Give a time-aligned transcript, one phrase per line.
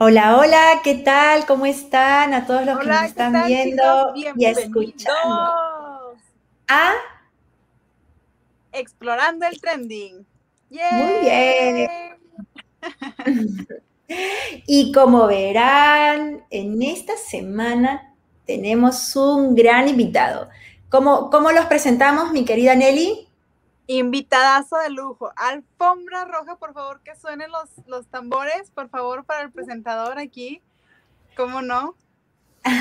[0.00, 1.44] Hola, hola, ¿qué tal?
[1.44, 2.32] ¿Cómo están?
[2.32, 6.16] A todos los que nos están viendo y escuchando.
[6.68, 6.94] ¿Ah?
[8.70, 10.24] Explorando el trending.
[10.70, 11.90] Muy bien.
[14.66, 18.07] y como verán, en esta semana
[18.48, 20.48] tenemos un gran invitado.
[20.88, 23.28] ¿Cómo, cómo los presentamos, mi querida Nelly?
[23.86, 25.30] Invitadazo de lujo.
[25.36, 30.62] Alfombra roja, por favor, que suenen los, los tambores, por favor, para el presentador aquí.
[31.36, 31.94] ¿Cómo no?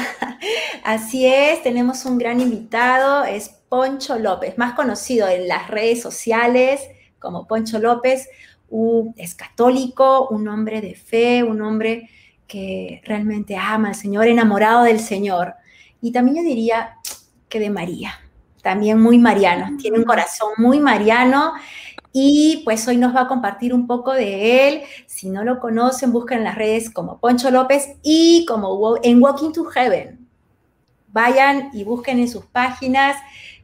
[0.86, 6.80] Así es, tenemos un gran invitado, es Poncho López, más conocido en las redes sociales
[7.20, 8.30] como Poncho López.
[9.18, 12.10] es católico, un hombre de fe, un hombre
[12.48, 15.56] que realmente ama al Señor, enamorado del Señor.
[16.02, 16.96] Y también yo diría
[17.50, 18.20] que de María
[18.68, 21.54] también muy mariano, tiene un corazón muy mariano
[22.12, 24.82] y pues hoy nos va a compartir un poco de él.
[25.06, 29.54] Si no lo conocen, busquen en las redes como Poncho López y como en Walking
[29.54, 30.28] to Heaven.
[31.14, 33.16] Vayan y busquen en sus páginas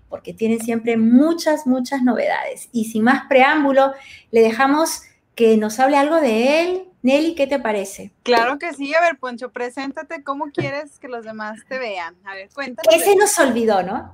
[0.07, 2.69] porque tienen siempre muchas, muchas novedades.
[2.72, 3.91] Y sin más preámbulo,
[4.31, 5.02] le dejamos
[5.35, 6.83] que nos hable algo de él.
[7.03, 8.13] Nelly, ¿qué te parece?
[8.23, 8.93] Claro que sí.
[8.95, 10.23] A ver, Poncho, preséntate.
[10.23, 12.15] ¿Cómo quieres que los demás te vean?
[12.23, 12.95] A ver, cuéntanos.
[12.95, 14.13] Ese nos olvidó, ¿no?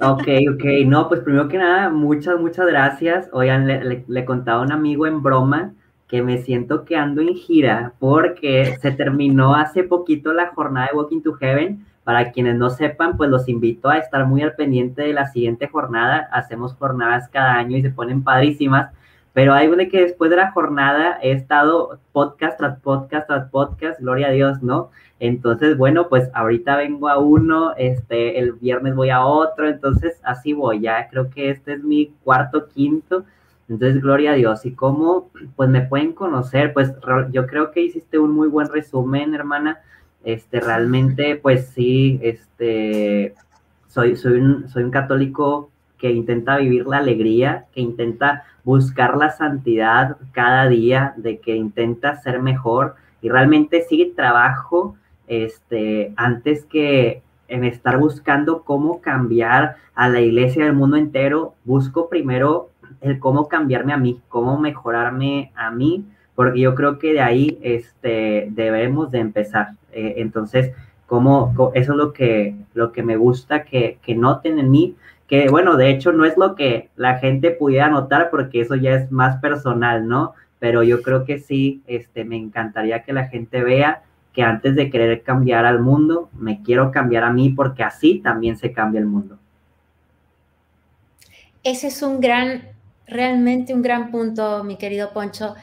[0.00, 0.64] Ok, ok.
[0.86, 3.28] No, pues primero que nada, muchas, muchas gracias.
[3.32, 5.74] Oigan, le, le, contaba a un amigo en broma
[6.08, 10.98] que me siento que ando en gira porque se terminó hace poquito la jornada de
[10.98, 11.86] Walking to Heaven.
[12.02, 15.68] Para quienes no sepan, pues los invito a estar muy al pendiente de la siguiente
[15.68, 16.28] jornada.
[16.32, 18.92] Hacemos jornadas cada año y se ponen padrísimas.
[19.34, 24.00] Pero hay de que después de la jornada he estado podcast tras podcast tras podcast,
[24.00, 24.90] gloria a Dios, ¿no?
[25.18, 30.52] Entonces, bueno, pues ahorita vengo a uno, este, el viernes voy a otro, entonces así
[30.52, 33.24] voy, ya creo que este es mi cuarto, quinto,
[33.68, 34.64] entonces gloria a Dios.
[34.66, 36.72] ¿Y cómo, pues me pueden conocer?
[36.72, 36.92] Pues
[37.32, 39.80] yo creo que hiciste un muy buen resumen, hermana,
[40.24, 43.34] este, realmente, pues sí, este,
[43.88, 45.70] soy, soy, un, soy un católico
[46.04, 52.20] que intenta vivir la alegría, que intenta buscar la santidad cada día, de que intenta
[52.20, 54.96] ser mejor y realmente sigue trabajo
[55.28, 62.10] este, antes que en estar buscando cómo cambiar a la iglesia del mundo entero, busco
[62.10, 62.68] primero
[63.00, 66.04] el cómo cambiarme a mí, cómo mejorarme a mí,
[66.34, 69.68] porque yo creo que de ahí este, debemos de empezar.
[69.90, 70.72] Eh, entonces,
[71.06, 75.48] cómo, eso es lo que, lo que me gusta que, que noten en mí, que
[75.48, 79.10] bueno, de hecho no es lo que la gente pudiera notar porque eso ya es
[79.10, 80.34] más personal, ¿no?
[80.58, 84.02] Pero yo creo que sí, este, me encantaría que la gente vea
[84.32, 88.56] que antes de querer cambiar al mundo, me quiero cambiar a mí porque así también
[88.56, 89.38] se cambia el mundo.
[91.62, 92.68] Ese es un gran,
[93.06, 95.54] realmente un gran punto, mi querido Poncho.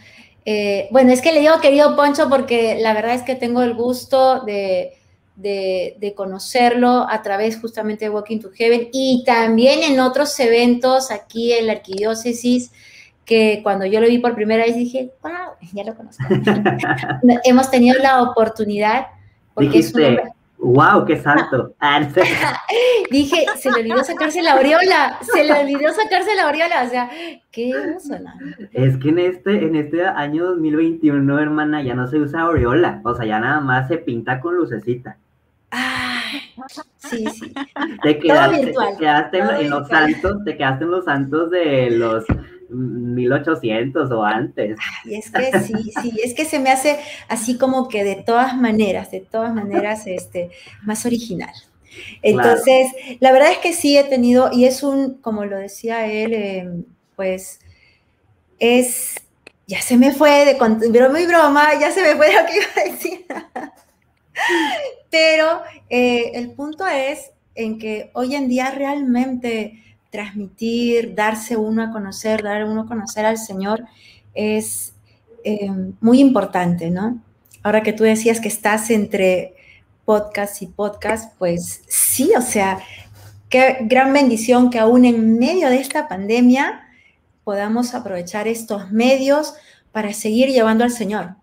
[0.45, 3.75] Eh, bueno, es que le digo querido Poncho porque la verdad es que tengo el
[3.75, 4.93] gusto de,
[5.35, 11.53] de, conocerlo a través justamente de Walking to Heaven y también en otros eventos aquí
[11.53, 12.71] en la arquidiócesis
[13.25, 16.23] que cuando yo lo vi por primera vez dije, wow, ya lo conozco.
[17.43, 19.07] Hemos tenido la oportunidad.
[19.53, 20.21] Porque Dijiste,
[20.61, 21.75] wow, qué santo.
[21.81, 21.99] Ah,
[23.09, 27.09] dije, se le olvidó sacarse la aureola, se le olvidó sacarse la aureola, o sea,
[27.51, 28.69] qué emocionante.
[28.71, 33.15] Es que en este, en este año 2021, hermana, ya no se usa aureola, o
[33.15, 35.17] sea, ya nada más se pinta con lucecita.
[36.97, 37.53] sí, sí.
[38.03, 42.25] Te quedaste, te quedaste en, los santos, te quedaste en los santos de los
[42.71, 44.77] 1800 o antes.
[45.05, 48.57] Y es que sí, sí, es que se me hace así como que de todas
[48.57, 50.49] maneras, de todas maneras, este,
[50.83, 51.53] más original.
[52.21, 52.87] Entonces,
[53.19, 56.85] la verdad es que sí he tenido, y es un, como lo decía él, em,
[57.15, 57.59] pues
[58.59, 59.15] es,
[59.67, 60.57] ya se me fue de,
[60.91, 63.25] pero muy broma, ya se me fue de lo que iba a decir.
[65.09, 71.91] pero eh, el punto es en que hoy en día realmente transmitir, darse uno a
[71.91, 73.85] conocer, dar uno a conocer al Señor
[74.33, 74.93] es
[75.43, 77.19] eh, muy importante, ¿no?
[77.63, 79.55] Ahora que tú decías que estás entre
[80.05, 82.79] podcast y podcast, pues sí, o sea,
[83.49, 86.87] qué gran bendición que aún en medio de esta pandemia
[87.43, 89.53] podamos aprovechar estos medios
[89.91, 91.35] para seguir llevando al Señor,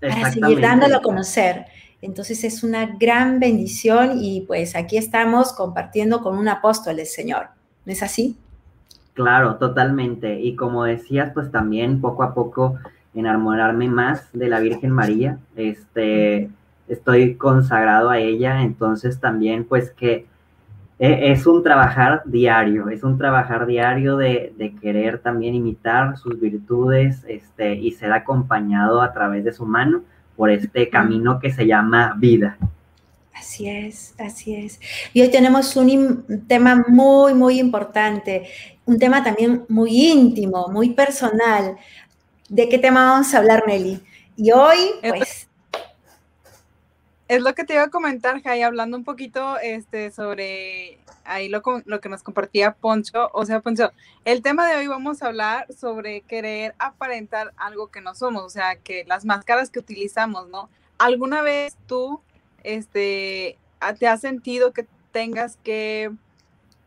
[0.00, 1.66] para seguir dándolo a conocer.
[2.04, 7.46] Entonces es una gran bendición y pues aquí estamos compartiendo con un apóstol del Señor.
[7.86, 8.36] ¿No es así?
[9.14, 10.38] Claro, totalmente.
[10.38, 12.78] Y como decías, pues también poco a poco
[13.14, 15.38] enamorarme más de la Virgen María.
[15.56, 16.50] Este,
[16.88, 20.26] estoy consagrado a ella, entonces también pues que
[20.98, 27.24] e, es un trabajar diario, es un trabajar diario de, querer también imitar sus virtudes
[27.28, 30.02] este, y ser acompañado a través de su mano
[30.36, 32.58] por este camino que se llama vida.
[33.34, 34.80] Así es, así es.
[35.12, 38.48] Y hoy tenemos un tema muy, muy importante,
[38.84, 41.76] un tema también muy íntimo, muy personal.
[42.48, 44.00] ¿De qué tema vamos a hablar, Nelly?
[44.36, 45.48] Y hoy, pues...
[47.26, 51.62] Es lo que te iba a comentar, Jai, hablando un poquito este, sobre ahí lo,
[51.86, 53.30] lo que nos compartía Poncho.
[53.32, 53.92] O sea, Poncho,
[54.26, 58.50] el tema de hoy vamos a hablar sobre querer aparentar algo que no somos, o
[58.50, 60.68] sea, que las máscaras que utilizamos, ¿no?
[60.98, 62.20] ¿Alguna vez tú
[62.62, 63.56] este,
[63.98, 66.12] te has sentido que tengas que,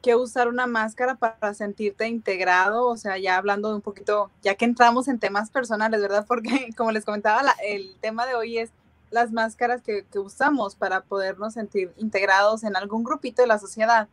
[0.04, 2.86] que usar una máscara para sentirte integrado?
[2.86, 6.26] O sea, ya hablando de un poquito, ya que entramos en temas personales, ¿verdad?
[6.28, 8.72] Porque como les comentaba, el tema de hoy es
[9.12, 14.08] las máscaras que, usamos para podernos sentir integrados en algún grupito de la sociedad.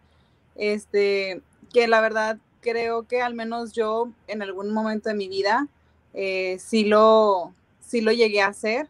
[0.56, 1.42] Este,
[1.72, 5.66] que la verdad creo que al menos yo en algún momento de mi vida
[6.14, 8.88] eh, sí, lo, sí lo llegué a hacer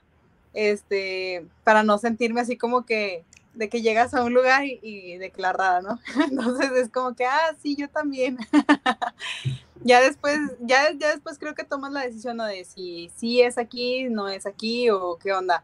[0.52, 3.24] este, para no sentirme así como que
[3.54, 6.00] de que llegas a un lugar y, declarada, ¿no?
[6.28, 8.36] Entonces es como que, ah, sí, yo también.
[9.84, 14.08] ya después, ya, ya después creo que tomas la decisión de si sí es aquí,
[14.08, 15.62] no es aquí o qué onda.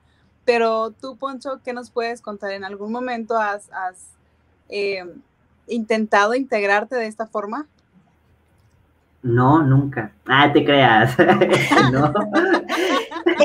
[0.51, 2.51] Pero tú, Poncho, ¿qué nos puedes contar?
[2.51, 3.71] ¿En algún momento has,
[4.69, 5.05] eh,
[5.69, 7.69] intentado integrarte de esta forma?
[9.23, 10.11] No, nunca.
[10.27, 11.17] Ah, te creas.
[11.93, 12.13] no.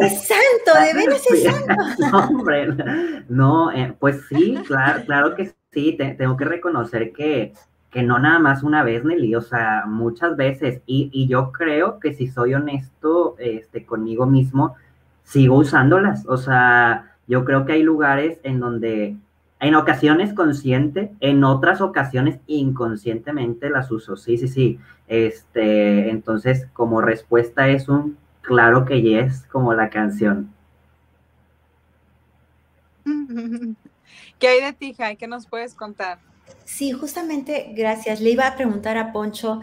[0.02, 1.76] Es santo, de veras es santo.
[2.12, 7.54] no, hombre, no, eh, pues sí, claro, claro que sí, tengo que reconocer que,
[7.92, 12.00] que no nada más una vez, Nelly, o sea, muchas veces, y, y, yo creo
[12.00, 14.76] que si soy honesto este, conmigo mismo,
[15.26, 19.18] sigo usándolas, o sea, yo creo que hay lugares en donde
[19.60, 24.16] en ocasiones consciente, en otras ocasiones inconscientemente las uso.
[24.16, 24.80] Sí, sí, sí.
[25.08, 30.54] Este, entonces, como respuesta es un claro que yes, como la canción.
[34.40, 35.18] ¿Qué hay de ti, Jai?
[35.18, 36.20] ¿Qué nos puedes contar?
[36.64, 38.22] Sí, justamente, gracias.
[38.22, 39.62] Le iba a preguntar a Poncho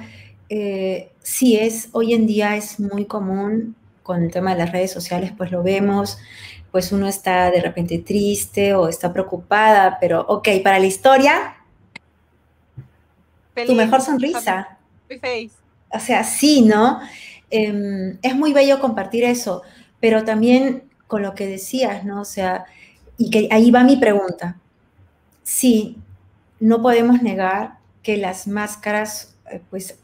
[0.48, 4.92] eh, si es, hoy en día es muy común con el tema de las redes
[4.92, 6.18] sociales, pues lo vemos,
[6.70, 11.56] pues uno está de repente triste o está preocupada, pero ok, para la historia,
[13.66, 14.78] tu mejor sonrisa.
[15.90, 17.00] O sea, sí, ¿no?
[17.50, 19.62] Em, es muy bello compartir eso,
[20.00, 22.22] pero también con lo que decías, ¿no?
[22.22, 22.64] O sea,
[23.18, 24.58] y que ahí va mi pregunta.
[25.42, 25.98] Sí,
[26.60, 29.98] no podemos negar que las máscaras, eh, pues,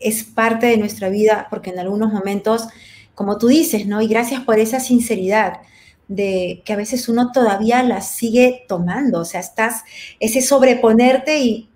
[0.00, 2.68] es parte de nuestra vida, porque en algunos momentos,
[3.14, 4.00] como tú dices, ¿no?
[4.00, 5.60] Y gracias por esa sinceridad
[6.08, 9.84] de que a veces uno todavía las sigue tomando, o sea, estás,
[10.20, 11.68] ese sobreponerte y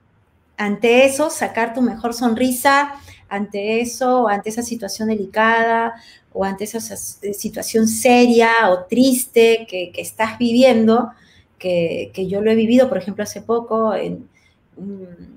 [0.56, 2.94] ante eso sacar tu mejor sonrisa,
[3.28, 5.94] ante eso, ante esa situación delicada
[6.32, 11.10] o ante esa situación seria o triste que, estás viviendo,
[11.58, 13.94] que, yo lo he vivido, por ejemplo, hace poco,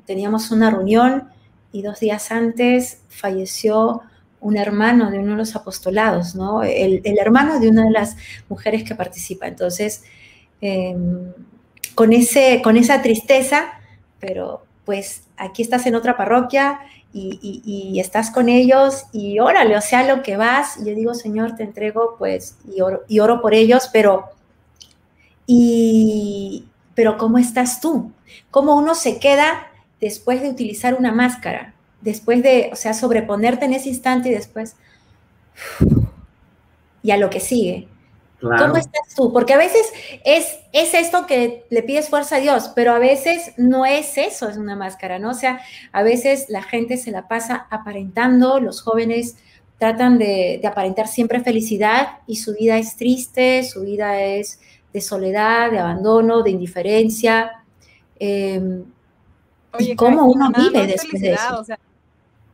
[0.06, 1.30] teníamos una reunión
[1.72, 4.02] y dos días antes falleció
[4.42, 6.64] un hermano de uno de los apostolados, ¿no?
[6.64, 8.16] El, hermano de una de las
[8.48, 9.48] mujeres que participa.
[9.48, 10.04] Entonces,
[10.62, 11.34] em,
[11.96, 13.80] con, ese, con esa tristeza,
[14.20, 16.80] pero pues aquí estás en otra parroquia
[17.14, 21.64] y, estás con ellos y órale, o sea, lo que vas, yo digo, Señor, te
[21.64, 24.26] entrego pues y oro, y oro por ellos, pero,
[25.48, 28.12] y, pero ¿cómo estás tú?
[28.52, 29.68] ¿Cómo uno se queda
[30.00, 31.74] después de utilizar una máscara?
[32.02, 34.76] Después de, o sea, sobreponerte en ese instante y después,
[37.04, 37.88] y a lo que sigue.
[38.42, 39.34] ¿Cómo estás tú?
[39.34, 39.92] Porque a veces
[40.24, 44.48] es, es esto que le pides fuerza a Dios, pero a veces no es eso,
[44.48, 45.32] es una máscara, ¿no?
[45.32, 45.60] O sea,
[45.92, 49.36] a veces la gente se la pasa aparentando, los jóvenes
[49.78, 54.60] tratan de, aparentar siempre felicidad y su vida es triste, su vida es
[54.94, 57.64] de soledad, de abandono, de indiferencia.
[58.20, 58.86] Em,
[59.80, 61.64] y cómo uno vive después de eso.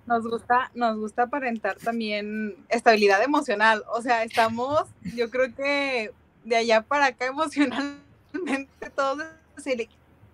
[0.05, 3.83] Nos gusta, nos gusta aparentar también estabilidad emocional.
[3.93, 4.83] O sea, estamos,
[5.15, 6.11] yo creo que
[6.43, 9.25] de allá para acá emocionalmente todos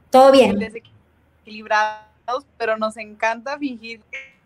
[0.09, 0.59] todo bien.
[0.59, 4.41] Desequilibrados, pero nos encanta fingir que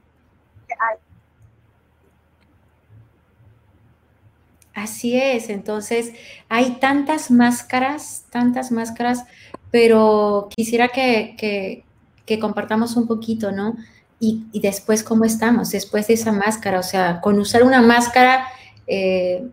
[4.74, 6.14] Así es, entonces
[6.50, 9.24] hay tantas máscaras, tantas máscaras,
[9.72, 11.86] pero quisiera que, que,
[12.26, 13.78] que compartamos un poquito, ¿no?
[14.20, 16.80] Y, después cómo estamos, después de esa máscara.
[16.80, 18.46] O sea, con usar una máscara
[18.88, 19.48] eh,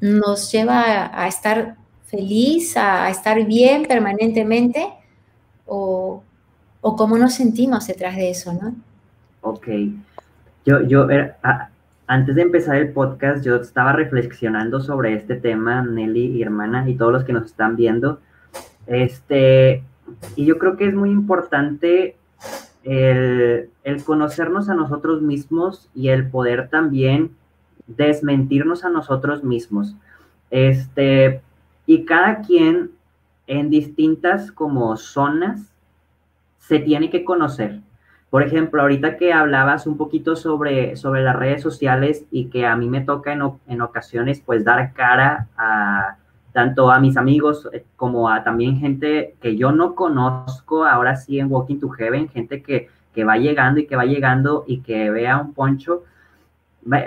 [0.00, 4.86] nos lleva a, estar feliz, a, estar bien permanentemente,
[5.66, 6.22] o,
[6.80, 8.74] o cómo nos sentimos detrás de eso, ¿no?
[9.42, 9.68] Ok.
[10.66, 11.06] Yo, yo,
[12.06, 16.96] antes de empezar el podcast, yo estaba reflexionando sobre este tema, Nelly y hermana, y
[16.96, 18.20] todos los que nos están viendo.
[18.86, 19.84] Este,
[20.36, 22.16] y yo creo que es muy importante
[22.84, 27.30] el, el conocernos a nosotros mismos y el poder también
[27.86, 29.94] desmentirnos a nosotros mismos.
[30.50, 31.42] Este,
[31.86, 32.90] y cada quien
[33.46, 35.72] en distintas como zonas
[36.58, 37.80] se tiene que conocer.
[38.30, 42.76] Por ejemplo, ahorita que hablabas un poquito sobre, sobre las redes sociales y que a
[42.76, 46.16] mí me toca en, en ocasiones pues dar cara a
[46.52, 51.38] tanto a mis amigos eh, como a también gente que yo no conozco ahora sí
[51.38, 55.10] en Walking to Heaven, gente que, que va llegando y que va llegando y que
[55.10, 56.04] vea un poncho,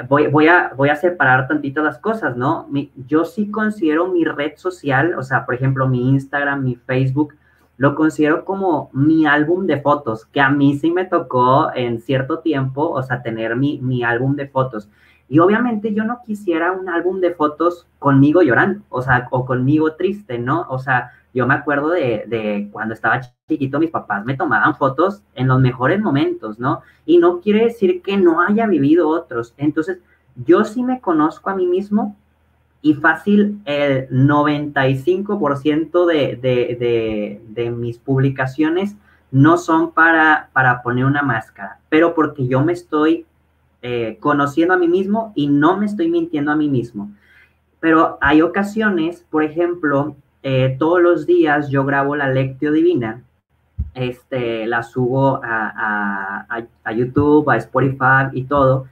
[0.07, 2.67] voy, voy, a, voy a separar tantito las cosas, ¿no?
[3.07, 7.33] yo sí considero mi red social, o sea, por ejemplo, mi Instagram, mi Facebook,
[7.77, 12.39] lo considero como mi álbum de fotos, que a mí sí me tocó en cierto
[12.39, 14.89] tiempo, o sea, tener mi, mi álbum de fotos.
[15.30, 19.94] Y obviamente yo no quisiera un álbum de fotos conmigo llorando, o sea, o conmigo
[19.94, 20.65] triste, ¿no?
[20.70, 25.24] O sea, yo me acuerdo de, de, cuando estaba chiquito, mis papás me tomaban fotos
[25.34, 26.82] en los mejores momentos, ¿no?
[27.06, 29.53] Y no quiere decir que no haya vivido otros.
[29.58, 30.00] Entonces,
[30.36, 32.15] yo sí me conozco a mí mismo
[32.84, 38.98] y fácil el 95% de, de, de, mis publicaciones
[39.32, 43.25] no son para, para poner una máscara, pero porque yo me estoy
[43.86, 47.12] eh, conociendo a mí mismo y no me estoy mintiendo a mí mismo.
[47.82, 53.24] Pero hay ocasiones, por ejemplo, eh, todos los días yo grabo la lectio divina,
[53.94, 56.46] este, la subo a,
[56.86, 58.88] a, YouTube, a Spotify y todo.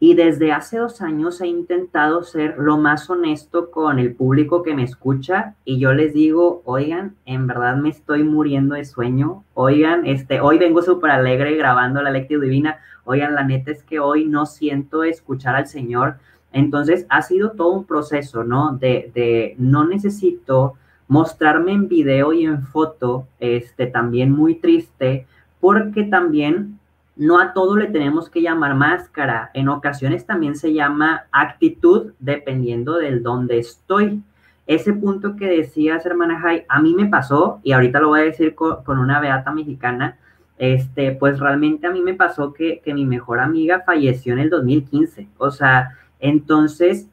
[0.00, 4.74] Y desde hace dos años he intentado ser lo más honesto con el público que
[4.74, 10.06] me escucha y yo les digo, oigan, en verdad me estoy muriendo de sueño, oigan,
[10.06, 14.26] este, hoy vengo súper alegre grabando la lectio divina, oigan, la neta es que hoy
[14.26, 16.16] no siento escuchar al Señor,
[16.52, 18.76] entonces ha sido todo un proceso, ¿no?
[18.76, 20.74] De, no necesito
[21.08, 25.26] mostrarme en video y en foto, este, también muy triste,
[25.60, 26.78] porque también
[27.16, 29.50] no a todo le tenemos que llamar máscara.
[29.54, 34.22] En ocasiones también se llama actitud dependiendo del dónde estoy.
[34.66, 38.24] Ese punto que decías, hermana Jai, a mí me pasó, y ahorita lo voy a
[38.24, 40.16] decir con, con una beata mexicana,
[40.62, 44.48] este, pues realmente a mí me pasó que, que mi mejor amiga falleció en el
[44.48, 45.26] 2015.
[45.38, 47.08] O sea, entonces,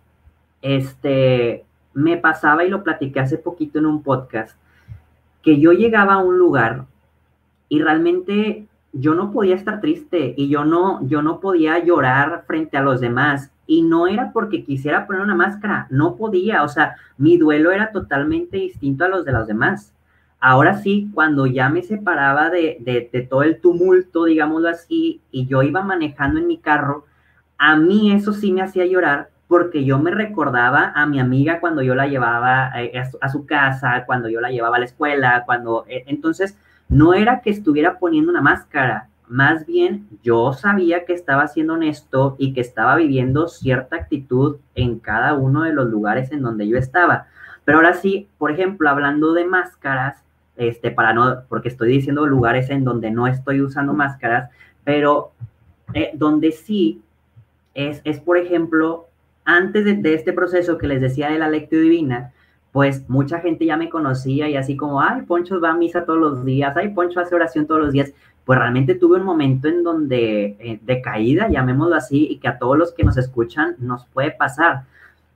[0.61, 1.65] este,
[1.95, 4.55] me pasaba y lo platiqué hace poquito en un podcast,
[5.41, 6.85] que yo llegaba a un lugar
[7.69, 12.77] y realmente yo no podía estar triste y yo no, yo no podía llorar frente
[12.77, 13.51] a los demás.
[13.65, 17.91] Y no era porque quisiera poner una máscara, no podía, o sea, mi duelo era
[17.91, 19.91] totalmente distinto a los de los demás.
[20.39, 25.63] Ahora sí, cuando ya me separaba de, de, todo el tumulto, digámoslo así, y yo
[25.63, 27.05] iba manejando en mi carro,
[27.57, 31.81] a mí eso sí me hacía llorar porque yo me recordaba a mi amiga cuando
[31.81, 35.85] yo la llevaba eh, a, su casa, cuando yo la llevaba a la escuela, cuando
[35.89, 36.55] eh, entonces
[36.87, 42.35] no era que estuviera poniendo una máscara, más bien yo sabía que estaba siendo honesto
[42.37, 46.77] y que estaba viviendo cierta actitud en cada uno de los lugares en donde yo
[46.77, 47.25] estaba.
[47.65, 50.23] Pero ahora sí, por ejemplo, hablando de máscaras,
[50.59, 54.51] este, para no, porque estoy diciendo lugares en donde no estoy usando máscaras,
[54.83, 55.31] pero
[55.93, 57.01] eh, donde sí
[57.73, 59.07] es, es, por ejemplo,
[59.45, 62.33] antes de, este proceso que les decía de la lectura divina,
[62.73, 66.19] pues mucha gente ya me conocía y así como, ay, Poncho va a misa todos
[66.19, 68.11] los días, ay, Poncho hace oración todos los días.
[68.43, 72.57] Pues realmente tuve un momento en donde, eh, de caída, llamémoslo así, y que a
[72.57, 74.83] todos los que nos escuchan nos puede pasar.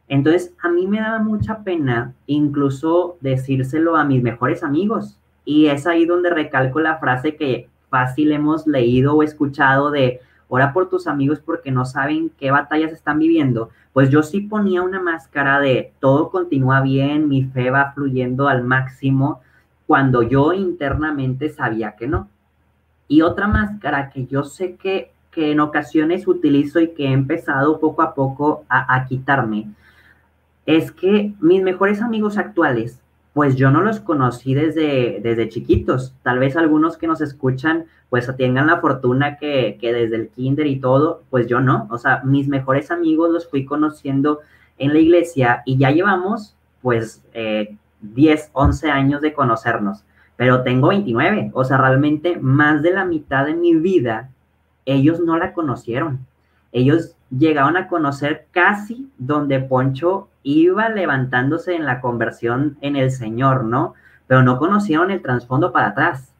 [0.07, 5.17] Entonces, a mí me daba mucha pena incluso decírselo a mis mejores amigos.
[5.45, 10.73] Y es ahí donde recalco la frase que fácil hemos leído o escuchado de, ora
[10.73, 15.01] por tus amigos porque no saben qué batallas están viviendo, pues yo sí ponía una
[15.01, 19.41] máscara de todo continúa bien, mi fe va fluyendo al máximo,
[19.85, 22.29] cuando yo internamente sabía que no.
[23.07, 27.79] Y otra máscara que yo sé que, que en ocasiones utilizo y que he empezado
[27.79, 29.67] poco a poco a, a quitarme,
[30.65, 33.03] es que mis mejores amigos actuales
[33.33, 36.13] pues yo no los conocí desde, desde chiquitos.
[36.21, 40.67] Tal vez algunos que nos escuchan, pues tengan la fortuna que, que, desde el kinder
[40.67, 41.87] y todo, pues yo no.
[41.89, 44.41] O sea, mis mejores amigos los fui conociendo
[44.77, 50.03] en la iglesia y ya llevamos, pues, eh, 10, 11 años de conocernos.
[50.35, 51.51] Pero tengo 29.
[51.53, 54.29] O sea, realmente más de la mitad de mi vida,
[54.85, 56.19] ellos no la conocieron.
[56.71, 63.63] Ellos llegaron a conocer casi donde Poncho iba levantándose en la conversión en el Señor,
[63.63, 63.93] ¿no?
[64.27, 66.33] Pero no conocieron el trasfondo para atrás.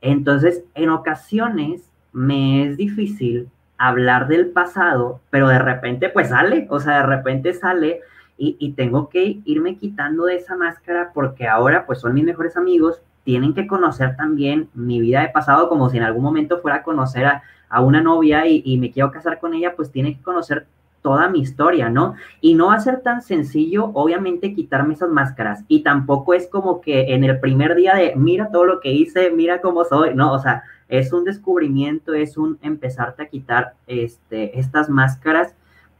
[0.00, 3.48] Entonces, en ocasiones me es difícil
[3.78, 8.00] hablar del pasado, pero de repente pues sale, o sea, de repente sale
[8.36, 12.56] y, y, tengo que irme quitando de esa máscara porque ahora pues son mis mejores
[12.56, 16.78] amigos, tienen que conocer también mi vida de pasado como si en algún momento fuera
[16.78, 17.42] a conocer a,
[17.74, 20.66] a una novia y, y, me quiero casar con ella, pues tiene que conocer
[21.04, 22.14] toda mi historia, ¿no?
[22.40, 25.62] Y no va a ser tan sencillo, obviamente, quitarme esas máscaras.
[25.68, 29.30] Y tampoco es como que en el primer día de, mira todo lo que hice,
[29.30, 34.58] mira cómo soy, no, o sea, es un descubrimiento, es un empezarte a quitar este,
[34.58, 35.54] estas máscaras,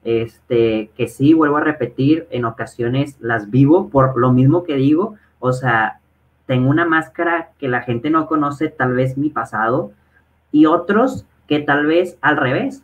[0.05, 5.17] este, que sí, vuelvo a repetir, en ocasiones las vivo por lo mismo que digo,
[5.39, 6.01] o sea,
[6.47, 9.93] tengo una máscara que la gente no conoce, tal vez mi pasado,
[10.51, 12.83] y otros que tal vez al revés,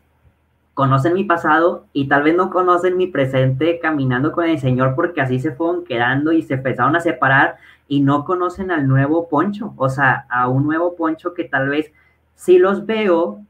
[0.75, 5.21] conocen mi pasado y tal vez no conocen mi presente caminando con el Señor porque
[5.21, 7.57] así se fueron quedando y se empezaron a separar
[7.88, 11.93] y no conocen al nuevo Poncho, o sea, a un nuevo Poncho que tal vez
[12.35, 13.43] si los veo,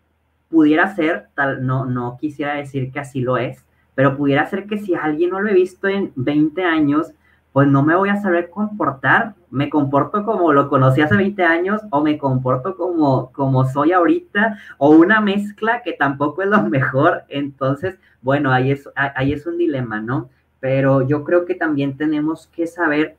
[0.50, 3.64] pudiera ser, tal, no, no quisiera decir que así lo es,
[3.94, 7.12] pero pudiera ser que si alguien no lo he visto en 20 años,
[7.52, 9.34] pues no me voy a saber comportar.
[9.50, 14.58] Me comporto como lo conocí hace 20 años o me comporto como, como soy ahorita
[14.78, 17.24] o una mezcla que tampoco es lo mejor.
[17.28, 20.28] Entonces, bueno, ahí es, ahí es un dilema, ¿no?
[20.60, 23.16] Pero yo creo que también tenemos que saber,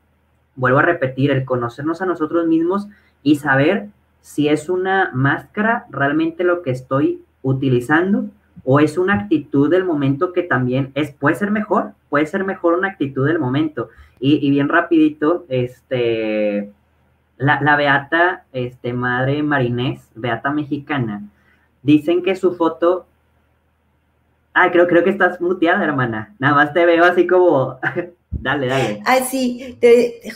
[0.56, 2.88] vuelvo a repetir, el conocernos a nosotros mismos
[3.24, 3.90] y saber
[4.22, 8.26] si es una máscara realmente lo que estoy utilizando
[8.64, 12.74] o es una actitud del momento que también es, puede ser mejor, puede ser mejor
[12.74, 13.90] una actitud del momento.
[14.20, 16.70] Y, bien rapidito, este,
[17.38, 21.24] la, Beata, este, madre marinés, Beata mexicana,
[21.82, 23.08] dicen que su foto,
[24.54, 27.80] ah, creo, creo que estás muteada, hermana, nada más te veo así como,
[28.30, 29.02] dale, dale.
[29.08, 29.80] Ah, sí,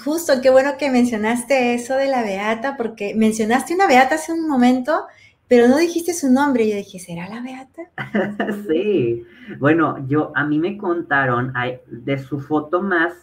[0.03, 4.47] justo, qué bueno que mencionaste eso de la Beata, porque mencionaste una Beata hace un
[4.47, 5.05] momento
[5.47, 6.67] pero no dijiste su nombre.
[6.69, 7.83] Yo dije, ¿será la Beata?
[8.67, 9.23] sí.
[9.59, 11.53] Bueno, yo, a mí me contaron
[11.87, 13.13] de su foto más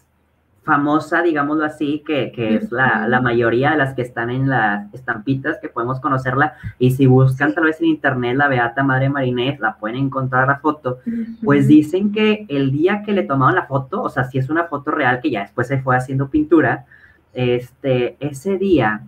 [0.65, 4.93] famosa, digámoslo así, que, que es la, la, mayoría de las que están en las
[4.95, 9.59] estampitas, que podemos conocerla, y si buscan tal vez en internet la Beata Madre Marinés,
[9.59, 10.99] la pueden encontrar la foto,
[11.43, 14.65] pues dicen que el día que le tomaron la foto, o sea, si es una
[14.65, 16.87] foto real que ya después se fue haciendo pintura,
[17.35, 19.03] este, ese día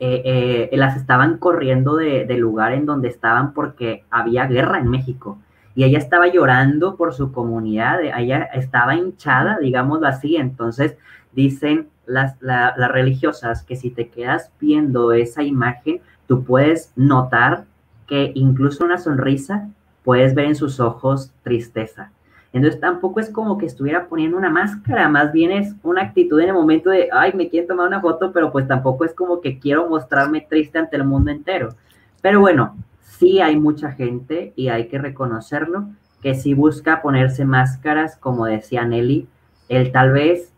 [0.00, 5.38] eh, eh, las estaban corriendo del lugar en donde estaban porque había guerra en México.
[5.74, 10.36] Y ella estaba llorando por su comunidad, ella estaba hinchada, digámoslo así.
[10.36, 10.96] Entonces
[11.32, 17.64] dicen las, las religiosas que si te quedas viendo esa imagen, tú puedes notar
[18.06, 19.68] que incluso una sonrisa
[20.02, 22.10] puedes ver en sus ojos tristeza.
[22.52, 26.48] Entonces tampoco es como que estuviera poniendo una máscara, más bien es una actitud en
[26.48, 29.58] el momento de, ay, me quieren tomar una foto, pero pues tampoco es como que
[29.58, 31.74] quiero mostrarme triste ante el mundo entero.
[32.22, 35.88] Pero bueno, sí hay mucha gente y hay que reconocerlo,
[36.22, 39.28] que sí busca ponerse máscaras, como decía Nelly,
[39.68, 40.52] el tal vez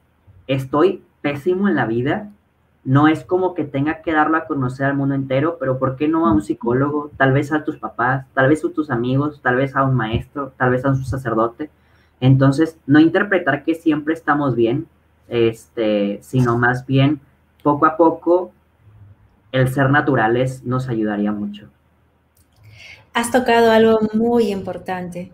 [0.47, 2.31] estoy pésimo en la vida,
[2.85, 6.09] no es como que tenga que darlo a conocer al mundo entero, pero ¿por qué
[6.09, 7.11] no a un psicólogo?
[7.17, 10.53] Tal vez a tus papás, tal vez a tus amigos, tal vez a un maestro,
[10.57, 11.71] tal vez a un sacerdote.
[12.21, 14.87] Entonces, no interpretar que siempre estamos bien,
[15.29, 17.21] este, sino más bien
[17.63, 18.53] poco a poco
[19.53, 21.69] el ser naturales nos ayudaría mucho.
[23.13, 25.33] Has tocado algo muy importante.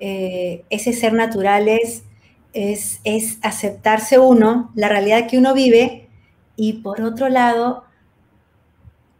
[0.00, 2.04] Eh, ese ser naturales
[2.52, 6.08] es, es aceptarse uno, la realidad que uno vive,
[6.56, 7.84] y por otro lado,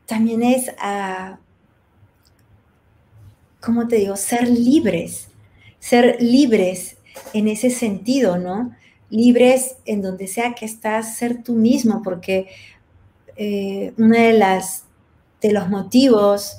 [0.06, 1.38] también es, a,
[3.60, 5.28] ¿cómo te digo?, ser libres
[5.86, 6.96] ser libres
[7.32, 8.74] en ese sentido, ¿no?
[9.08, 12.48] Libres en donde sea que estás, ser tú mismo, porque
[13.36, 14.84] eh, uno de las
[15.40, 16.58] de los motivos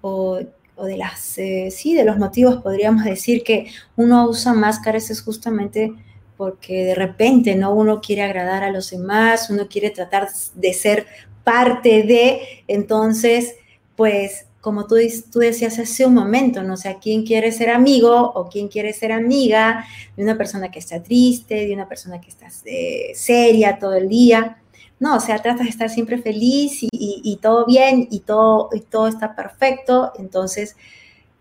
[0.00, 5.22] o, de las eh, sí de los motivos podríamos decir que uno usa máscaras es
[5.22, 5.92] justamente
[6.36, 11.06] porque de repente no uno quiere agradar a los demás uno quiere tratar de ser
[11.44, 13.54] parte de entonces
[13.94, 14.96] pues como tú,
[15.30, 16.74] tú decías hace un momento, ¿no?
[16.74, 20.80] O sea, ¿quién quiere ser amigo o quién quiere ser amiga de una persona que
[20.80, 24.60] está triste, de una persona que está eh, seria todo el día?
[24.98, 29.36] No, o sea, tratas de estar siempre feliz y, todo bien y todo, todo está
[29.36, 30.74] perfecto, entonces,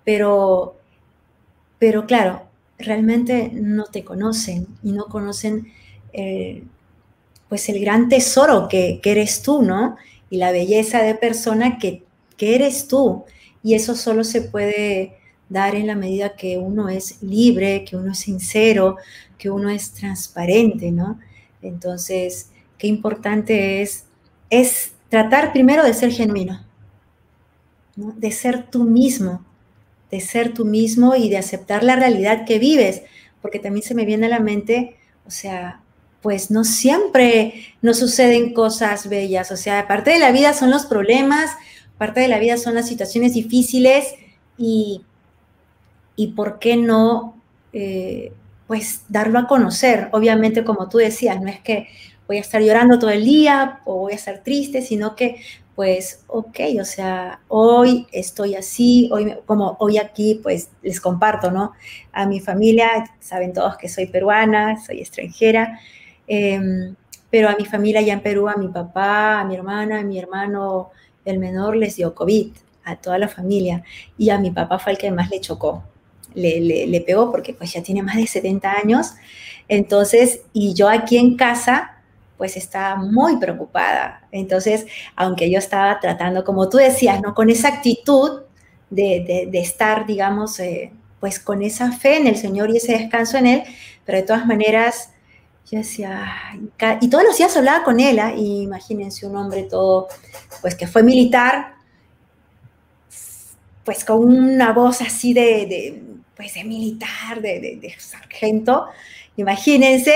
[0.03, 0.75] pero,
[1.79, 2.43] pero claro,
[2.77, 5.73] realmente no te conocen y no conocen
[6.13, 6.63] eh,
[7.49, 9.95] pues el gran tesoro que eres tú, ¿no?
[10.29, 12.05] Y la belleza de persona que
[12.37, 13.25] que eres tú.
[13.63, 15.17] Y eso solo se puede
[15.49, 18.97] dar en la medida que uno es libre, que uno es sincero,
[19.37, 21.19] que uno es transparente, ¿no?
[21.61, 24.05] Entonces, qué importante es,
[24.49, 26.65] es tratar primero de ser genuino,
[27.95, 29.45] de ser tú mismo,
[30.11, 33.01] de ser tú mismo y de aceptar la realidad que vives,
[33.41, 35.81] porque también se me viene a la mente, o sea,
[36.21, 40.85] pues no siempre nos suceden cosas bellas, o sea, parte de la vida son los
[40.85, 41.51] problemas,
[41.97, 44.15] parte de la vida son las situaciones difíciles
[44.57, 45.01] y,
[46.15, 47.35] y por qué no,
[47.73, 48.31] eh,
[48.67, 50.09] pues darlo a conocer.
[50.11, 51.87] Obviamente, como tú decías, no es que
[52.27, 55.37] voy a estar llorando todo el día o voy a estar triste, sino que
[55.75, 61.73] pues, ok, o sea, hoy estoy así, hoy, como hoy aquí, pues les comparto, ¿no?
[62.13, 62.87] A mi familia,
[63.19, 65.79] saben todos que soy peruana, soy extranjera,
[66.27, 66.95] em,
[67.29, 70.17] pero a mi familia ya en Perú, a mi papá, a mi hermana, a mi
[70.17, 70.91] hermano,
[71.25, 72.51] el menor, les dio COVID,
[72.83, 73.83] a toda la familia,
[74.17, 75.83] y a mi papá fue el que más le chocó,
[76.35, 79.13] le, le, pegó porque pues ya tiene más de 70 años,
[79.67, 81.95] entonces, y yo aquí en casa,
[82.37, 84.27] pues estaba muy preocupada.
[84.31, 84.85] Entonces,
[85.15, 87.33] aunque yo estaba tratando, como tú decías, ¿no?
[87.33, 88.41] Con esa actitud
[88.89, 93.47] de, estar, digamos, eh, pues con esa fe en el Señor y ese descanso en
[93.47, 93.63] Él,
[94.05, 95.11] pero de todas maneras,
[95.69, 96.31] yo decía,
[97.01, 98.33] y todos los días hablaba con Él, ¿ah?
[98.35, 100.07] y imagínense un hombre todo,
[100.61, 101.73] pues que fue militar,
[103.83, 106.03] pues con una voz así de,
[106.35, 108.87] pues de militar, de, de sargento,
[109.37, 110.13] imagínense,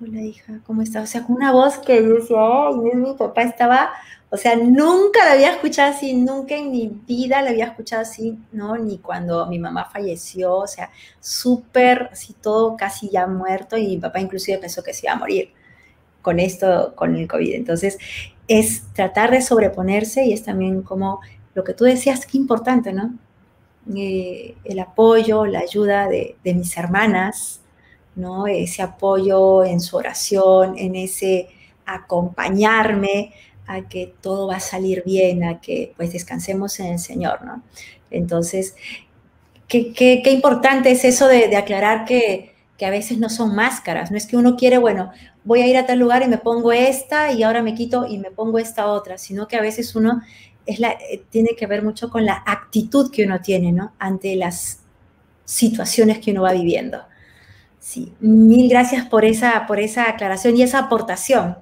[0.00, 1.04] hola hija, ¿cómo estás?
[1.04, 3.92] O sea, con una voz que decía, ay, mi papá estaba,
[4.30, 8.38] o sea, nunca la había escuchado así, nunca en mi vida la había escuchado así,
[8.52, 8.76] ¿no?
[8.76, 13.98] Ni cuando mi mamá falleció, o sea, súper, así todo casi ya muerto y mi
[13.98, 15.52] papá inclusive pensó que se iba a morir
[16.20, 17.54] con esto, con el COVID.
[17.54, 17.98] Entonces,
[18.48, 21.20] es tratar de sobreponerse y es también como
[21.54, 23.14] lo que tú decías, qué importante, ¿no?
[23.96, 27.62] Eh, el apoyo, la ayuda de, de mis hermanas,
[28.14, 28.46] ¿no?
[28.46, 31.48] Ese apoyo en su oración, en ese
[31.86, 33.32] acompañarme
[33.68, 37.62] a que todo va a salir bien, a que pues descansemos en el Señor, ¿no?
[38.10, 38.74] Entonces,
[39.68, 44.10] qué, qué, qué importante es eso de, aclarar que, que, a veces no son máscaras,
[44.10, 45.12] no es que uno quiere, bueno,
[45.44, 48.18] voy a ir a tal lugar y me pongo esta y ahora me quito y
[48.18, 50.22] me pongo esta otra, sino que a veces uno
[50.66, 53.92] es la, eh, tiene que ver mucho con la actitud que uno tiene, ¿no?
[53.98, 54.80] Ante las
[55.44, 57.02] situaciones que uno va viviendo.
[57.80, 61.56] Sí, mil gracias por esa, por esa aclaración y esa aportación.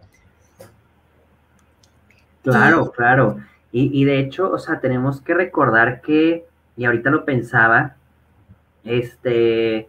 [2.53, 3.39] Claro, claro.
[3.73, 6.47] Y, de hecho, o sea, tenemos que recordar que,
[6.79, 7.97] y ahorita lo pensaba,
[8.85, 9.87] este,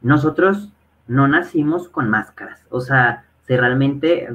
[0.00, 0.70] nosotros
[1.06, 2.64] no nacimos con máscaras.
[2.70, 4.34] O sea, si realmente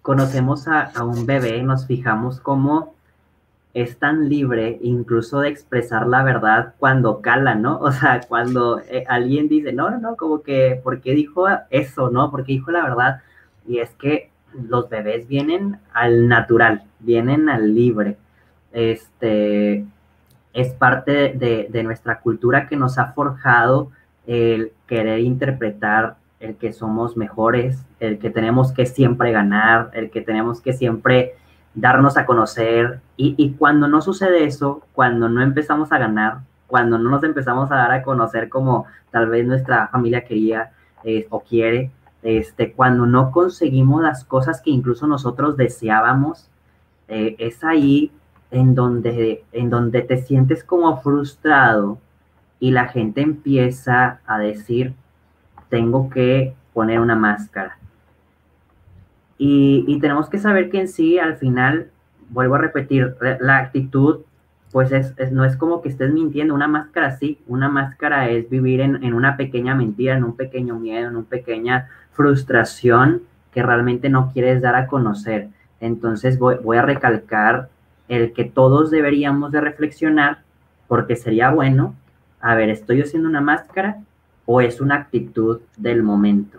[0.00, 2.94] conocemos a, a un bebé, nos fijamos cómo
[3.76, 7.78] es tan libre incluso de expresar la verdad cuando cala, ¿no?
[7.80, 12.10] O sea, cuando eh, alguien dice, no, no, no, como que, ¿por qué dijo eso,
[12.10, 12.30] no?
[12.30, 13.20] ¿Por qué dijo la verdad?
[13.66, 14.30] Y es que
[14.68, 18.16] los bebés vienen al natural, vienen al libre.
[18.72, 19.84] Este,
[20.52, 23.90] es parte de, de nuestra cultura que nos ha forjado
[24.26, 30.20] el querer interpretar el que somos mejores, el que tenemos que siempre ganar, el que
[30.20, 31.34] tenemos que siempre
[31.74, 33.00] darnos a conocer.
[33.16, 37.76] Y, cuando no sucede eso, cuando no empezamos a ganar, cuando no nos empezamos a
[37.76, 40.72] dar a conocer como tal vez nuestra familia quería
[41.04, 41.90] eh, o quiere,
[42.26, 46.50] este, cuando no conseguimos las cosas que incluso nosotros deseábamos,
[47.08, 48.10] eh, es ahí
[48.50, 51.98] en donde, en donde te sientes como frustrado
[52.58, 54.94] y la gente empieza a decir,
[55.68, 57.78] tengo que poner una máscara,
[59.38, 61.90] y, tenemos que saber que en sí, al final,
[62.30, 64.20] vuelvo a repetir, la actitud,
[64.72, 68.80] pues es, no es como que estés mintiendo, una máscara sí, una máscara es vivir
[68.80, 74.32] en, una pequeña mentira, en un pequeño miedo, en una pequeña frustración que realmente no
[74.32, 75.48] quieres dar a conocer.
[75.80, 77.68] Entonces voy, a recalcar
[78.08, 80.38] el que todos deberíamos de reflexionar,
[80.88, 81.94] porque sería bueno,
[82.40, 83.98] a ver, ¿estoy haciendo una máscara
[84.46, 86.58] o es una actitud del momento?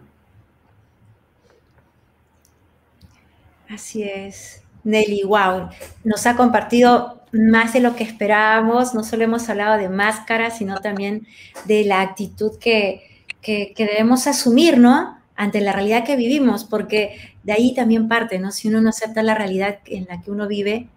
[3.70, 4.64] Así es.
[4.84, 5.70] Nelly, wow,
[6.04, 8.94] nos ha compartido más de lo que esperábamos.
[8.94, 11.28] No solo hemos hablado de máscaras, sino también
[11.66, 13.04] de la actitud que,
[13.78, 15.18] debemos asumir, ¿no?
[15.38, 18.52] Ante la realidad que vivimos, porque de ahí también parte, ¿no?
[18.52, 20.90] Si uno no acepta la realidad en la que uno vive,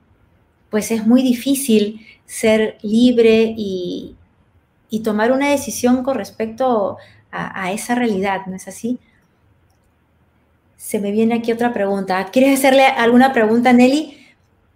[0.70, 4.16] pues es muy difícil ser libre y,
[5.04, 6.98] tomar una decisión con respecto
[7.30, 8.98] a, a esa realidad, ¿no es así?
[10.80, 12.24] se me viene aquí otra pregunta.
[12.32, 14.16] ¿Quieres hacerle alguna pregunta, Nelly?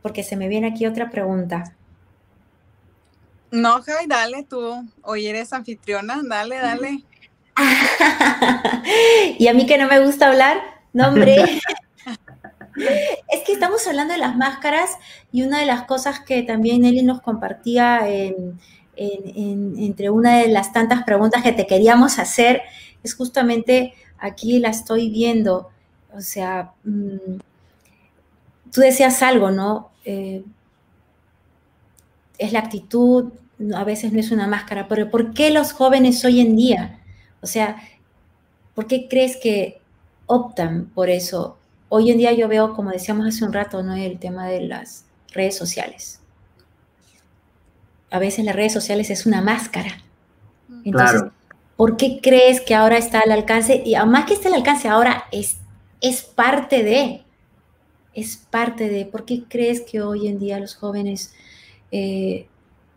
[0.03, 1.75] Porque se me viene aquí otra pregunta.
[3.51, 4.87] No, Jai, dale tú.
[5.03, 7.03] Hoy eres anfitriona, dale, dale.
[9.39, 10.59] y a mí que no me gusta hablar,
[10.93, 11.37] no, hombre.
[12.77, 14.91] es que estamos hablando de las máscaras
[15.31, 18.03] y una de las cosas que también Nelly nos compartía
[18.97, 22.63] entre una de las tantas preguntas que te queríamos hacer
[23.03, 25.71] es justamente aquí la estoy viendo.
[26.13, 27.39] O sea, mm,
[28.73, 29.91] tú decías algo, ¿no?
[30.05, 30.45] Eh,
[32.39, 33.33] es la actitud,
[33.75, 37.01] a veces no es una máscara, pero ¿por qué los jóvenes hoy en día?
[37.45, 37.77] O sea,
[38.75, 39.79] ¿por qué crees que
[40.25, 41.59] optan por eso?
[41.91, 43.95] Hoy en día yo veo, como decíamos hace un rato, ¿no?
[43.95, 46.21] El tema de las redes sociales.
[48.11, 50.03] A veces las redes sociales es una máscara.
[50.87, 51.25] Entonces,
[51.77, 53.83] ¿por qué crees que ahora está al alcance?
[53.85, 55.59] Y más que esté al alcance, ahora es,
[56.01, 57.25] es parte de,
[58.15, 61.35] es parte de, ¿por qué crees que hoy en día los jóvenes
[61.93, 62.49] eh,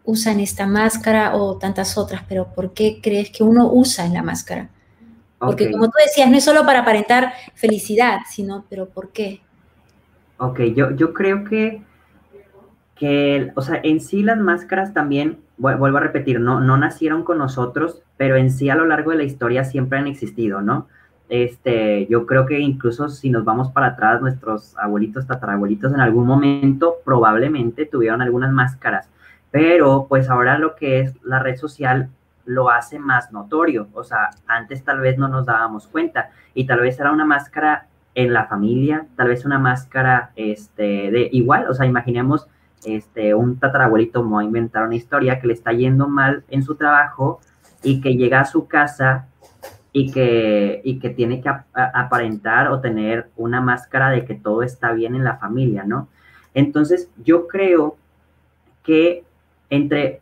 [0.08, 4.70] usan esta máscara o tantas otras, pero ¿por qué crees que uno usa la máscara?
[5.38, 9.41] Porque como tú decías, no es solo para aparentar felicidad, sino, pero ¿por qué?
[10.38, 11.84] Ok, yo, yo creo que,
[12.96, 17.38] que, o sea, en sí las máscaras también, vuelvo a repetir, no, no nacieron con
[17.38, 20.88] nosotros, pero en sí a lo largo de la historia siempre han existido, ¿no?
[21.28, 26.26] Este, yo creo que incluso si nos vamos para atrás, nuestros abuelitos, tatarabuelitos en algún
[26.26, 29.10] momento probablemente tuvieron algunas máscaras,
[29.51, 32.10] pero pues ahora lo que es la red social
[32.45, 36.79] lo hace más notorio, o sea, antes tal vez no nos dábamos cuenta y tal
[36.79, 41.73] vez era una máscara en la familia, tal vez una máscara este, de igual, o
[41.73, 42.47] sea, imaginemos
[42.86, 46.75] este, un tatarabuelito, voy a inventar una historia, que le está yendo mal en su
[46.75, 47.41] trabajo
[47.83, 49.27] y que llega a su casa
[49.91, 54.93] y que, y que tiene que aparentar o tener una máscara de que todo está
[54.93, 56.07] bien en la familia, ¿no?
[56.53, 57.97] Entonces, yo creo
[58.83, 59.27] que
[59.69, 60.21] entre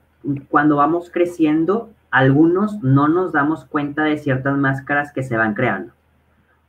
[0.49, 5.93] cuando vamos creciendo, algunos no nos damos cuenta de ciertas máscaras que se van creando.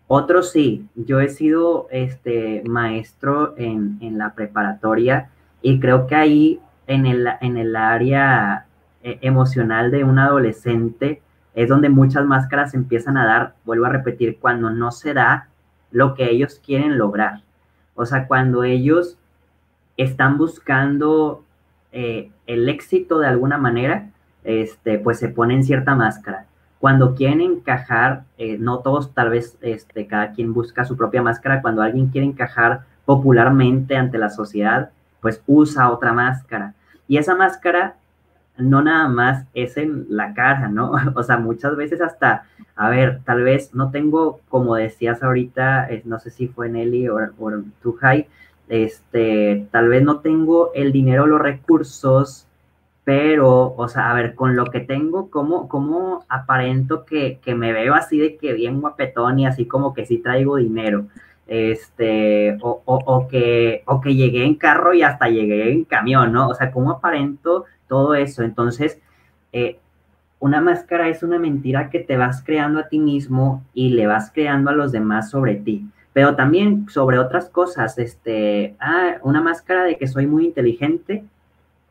[0.09, 0.87] Otros sí.
[0.95, 5.31] Yo he sido este, maestro en, en la preparatoria
[5.63, 8.67] y creo que ahí en el, en el área
[9.03, 11.23] eh, emocional de un adolescente,
[11.55, 15.49] es donde muchas máscaras empiezan a dar, vuelvo a repetir, cuando no se da
[15.91, 17.43] lo que ellos quieren lograr.
[17.95, 19.17] O sea, cuando ellos
[19.97, 21.45] están buscando
[21.99, 24.11] eh, el éxito de alguna manera,
[24.45, 26.45] este, pues se ponen cierta máscara.
[26.79, 31.63] Cuando quieren encajar, eh, no todos, tal vez este, cada quien busca su propia máscara,
[31.63, 34.91] cuando alguien quiere encajar popularmente ante la sociedad,
[35.23, 36.75] pues usa otra máscara.
[37.09, 37.95] Y esa máscara
[38.59, 40.93] no nada más es en la cara, ¿no?
[41.15, 42.45] O sea, muchas veces hasta,
[42.77, 47.17] a ver, tal vez no tengo, como decías ahorita, no sé si fue Nelly o,
[47.39, 48.29] o tú, Jai,
[48.69, 52.47] este, tal vez no tengo el dinero o los recursos,
[53.05, 57.73] pero, o sea, a ver, con lo que tengo, ¿cómo, cómo aparento que, que me
[57.73, 61.07] veo así de que bien guapetón y así como que sí traigo dinero?
[61.49, 66.49] este, o, o, que, o que llegué en carro y hasta llegué en camión, ¿no?
[66.49, 68.43] O sea, ¿cómo aparento todo eso.
[68.43, 69.01] Entonces,
[69.53, 69.79] eh,
[70.39, 74.31] una máscara es una mentira que te vas creando a ti mismo y le vas
[74.33, 75.87] creando a los demás sobre ti.
[76.17, 81.25] Pero también sobre otras cosas, este, ah, una máscara de que soy muy inteligente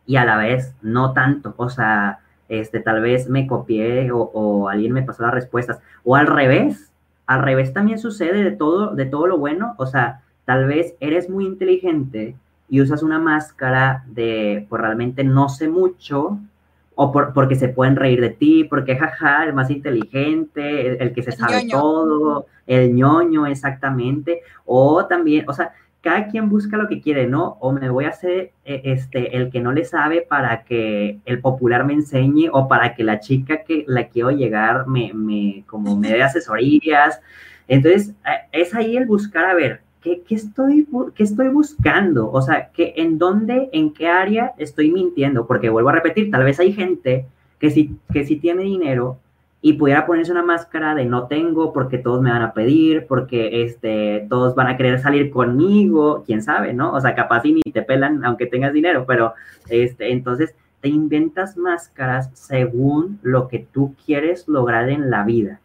[0.08, 1.54] y a la vez no tanto.
[1.58, 5.80] O sea, este, tal vez me copié o, o alguien me pasó las respuestas.
[6.04, 6.92] O al revés,
[7.28, 9.76] al revés también sucede de todo, de todo lo bueno.
[9.78, 12.36] O sea, tal vez eres muy inteligente,
[12.68, 16.40] y usas una máscara de, pues realmente no sé mucho,
[16.96, 21.34] o porque se pueden reír de ti, porque jaja, el más inteligente, el, que se
[21.34, 27.28] sabe todo, el ñoño exactamente, o también, o sea, cada quien busca lo que quiere,
[27.28, 27.58] ¿no?
[27.60, 31.42] O me voy a hacer e, este, el que no le sabe para que el
[31.42, 35.98] popular me enseñe o para que la chica que la quiero llegar me, me como
[35.98, 37.20] me dé asesorías.
[37.68, 38.14] Entonces,
[38.52, 42.32] es ahí el buscar, a ver, ¿qué, estoy, qué estoy buscando?
[42.32, 45.48] O sea, ¿qué, ¿en dónde, en qué área estoy mintiendo?
[45.48, 47.26] Porque vuelvo a repetir, tal vez hay gente
[47.60, 49.18] que sí, que sí tiene dinero
[49.62, 53.64] y pudiera ponerse una máscara de no tengo porque todos me van a pedir, porque
[53.64, 56.94] este, todos van a querer salir conmigo, quién sabe, ¿no?
[56.94, 59.34] O sea, capaz y ni te pelan aunque tengas dinero, pero
[59.70, 65.60] este, entonces te inventas máscaras según lo que tú quieres lograr en la vida.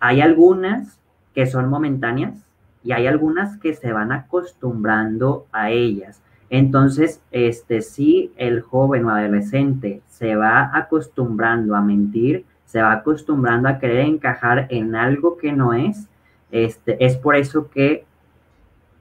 [0.00, 0.98] Hay algunas
[1.34, 2.47] que son momentáneas,
[2.88, 6.22] y hay algunas que se van acostumbrando a ellas.
[6.48, 13.68] Entonces, este, si el joven o adolescente se va acostumbrando a mentir, se va acostumbrando
[13.68, 16.08] a querer encajar en algo que no es,
[16.50, 18.06] este, es por eso que,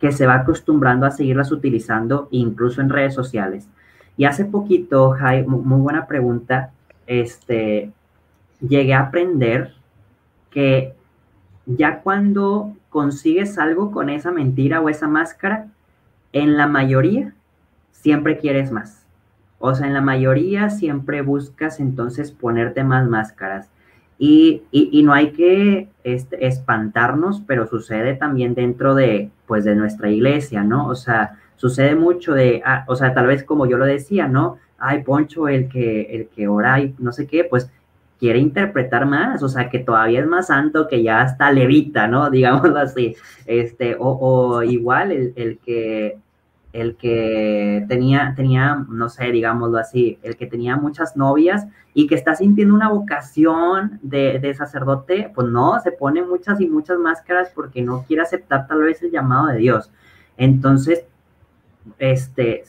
[0.02, 3.70] que se va acostumbrando a seguirlas utilizando incluso en redes sociales.
[4.18, 6.72] Y hace poquito, Jai, muy buena pregunta,
[7.06, 7.94] este,
[8.60, 9.76] llegué a aprender
[10.52, 10.94] que
[11.66, 15.68] ya cuando consigues algo con esa mentira o esa máscara,
[16.34, 17.34] en la mayoría
[17.92, 19.06] siempre quieres más.
[19.60, 23.70] O sea, en la mayoría siempre buscas entonces ponerte más máscaras.
[24.20, 24.64] Y,
[25.04, 30.88] no hay que este, espantarnos, pero sucede también dentro de, pues, de nuestra iglesia, ¿no?
[30.88, 34.58] O sea, sucede mucho de, ah, o sea, tal vez como yo lo decía, ¿no?
[34.80, 37.70] Ay, Poncho, el que, el que ora y no sé qué, pues
[38.20, 42.30] quiere interpretar más, o sea, que todavía es más santo que ya está levita, ¿no?
[42.32, 43.16] Digámoslo así.
[43.46, 46.18] Este, o, igual el, el, que
[46.74, 52.16] el que tenía, tenía, no sé, digámoslo así, el que tenía muchas novias y que
[52.16, 57.52] está sintiendo una vocación de, de, sacerdote, pues no, se pone muchas y muchas máscaras
[57.56, 59.92] porque no quiere aceptar tal vez el llamado de Dios.
[60.38, 61.06] Entonces,
[61.98, 62.64] este,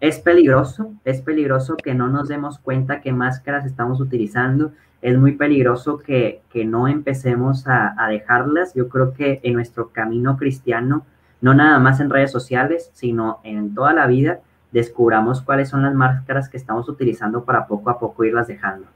[0.00, 5.32] es peligroso, es peligroso que no nos demos cuenta qué máscaras estamos utilizando, es muy
[5.32, 8.74] peligroso que, que no empecemos a, a dejarlas.
[8.74, 11.06] Yo creo que en nuestro camino cristiano,
[11.40, 14.40] no nada más en redes sociales, sino en toda la vida,
[14.72, 18.86] descubramos cuáles son las máscaras que estamos utilizando para poco a poco irlas dejando.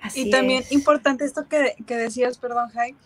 [0.00, 2.96] Así y también importante esto que, que, decías, perdón, Jai,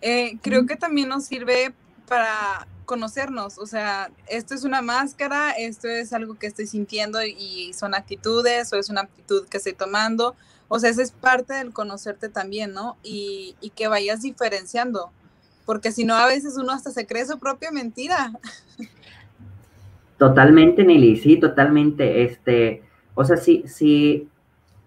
[0.00, 1.74] eh, creo que también nos sirve
[2.08, 7.72] para conocernos, o sea, esto es una máscara, esto es algo que estoy sintiendo y
[7.74, 10.36] son actitudes o es una actitud que estoy tomando,
[10.68, 12.96] o sea, eso es parte del conocerte también, ¿no?
[13.02, 15.10] Y, y que vayas diferenciando,
[15.64, 18.32] porque si no, a veces uno hasta se cree su propia mentira.
[20.18, 22.24] Totalmente, Nelly, sí, totalmente.
[22.24, 22.82] Este,
[23.14, 24.28] o sea, si, si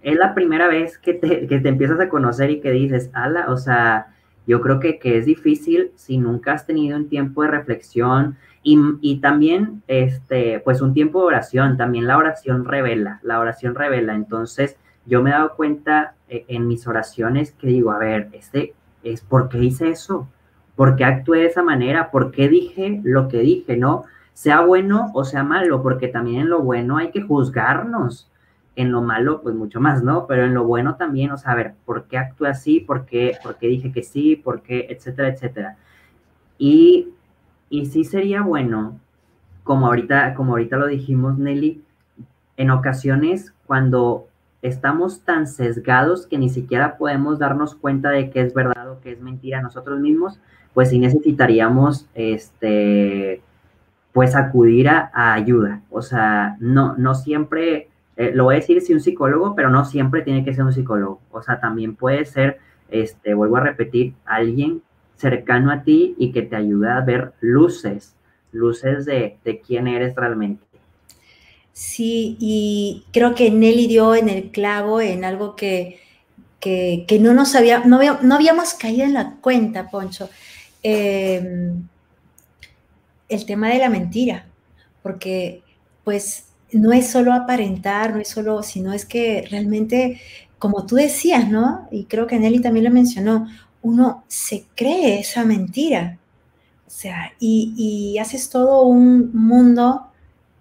[0.02, 3.50] es la primera vez que te, que te empiezas a conocer y que dices, ala,
[3.50, 4.15] o sea,
[4.48, 8.80] yo creo que, que es difícil si nunca has tenido un tiempo de reflexión y,
[9.02, 14.15] y, también, este, pues un tiempo de oración, también la oración revela, la oración revela.
[14.15, 14.76] Entonces,
[15.10, 19.22] yo me he dado cuenta eh, en mis oraciones que digo, a ver, este es
[19.22, 20.30] por qué hice eso,
[20.76, 24.04] por qué actué de esa manera, por qué dije lo que dije, ¿no?
[24.34, 28.32] Sea bueno o sea malo, porque también en lo bueno hay que juzgarnos,
[28.76, 30.26] en lo malo, pues mucho más, ¿no?
[30.28, 32.80] Pero en lo bueno también, o sea, a ver, ¿por qué actué así?
[32.80, 34.38] ¿Por qué, dije que sí?
[34.38, 34.88] ¿Por qué?
[34.89, 35.78] Etcétera, etcétera.
[36.58, 37.10] Y,
[37.69, 38.98] y sí sería bueno,
[39.63, 41.84] como ahorita, como ahorita lo dijimos, Nelly,
[42.56, 44.29] en ocasiones cuando
[44.62, 49.12] estamos tan sesgados que ni siquiera podemos darnos cuenta de que es verdad o que
[49.12, 50.39] es mentira nosotros mismos,
[50.74, 53.41] pues sí necesitaríamos, este,
[54.13, 55.82] pues acudir a, ayuda.
[55.89, 59.86] O sea, no, no siempre, eh, lo voy a decir si un psicólogo, pero no
[59.86, 61.22] siempre tiene que ser un psicólogo.
[61.32, 64.82] O sea, también puede ser, este, vuelvo a repetir, alguien
[65.15, 68.15] cercano a ti y que te ayude a ver luces,
[68.52, 70.68] luces de, de quién eres realmente.
[71.80, 76.02] Sí, y creo que Nelly dio en el clavo en algo que,
[76.60, 80.30] que, no nos había, no, no, habíamos caído en la cuenta, Poncho.
[80.84, 81.88] Em,
[83.30, 84.46] el tema de la mentira,
[85.02, 85.63] porque
[86.04, 90.20] pues no es solo aparentar, no es solo, sino es que realmente,
[90.58, 91.88] como tú decías, ¿no?
[91.92, 93.48] Y creo que Nelly también lo mencionó,
[93.82, 96.20] uno se cree esa mentira.
[96.86, 100.09] O sea, y, y haces todo un mundo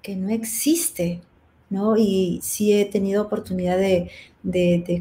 [0.08, 1.20] que no existe,
[1.68, 1.98] ¿no?
[1.98, 4.10] Y sí he tenido oportunidad de,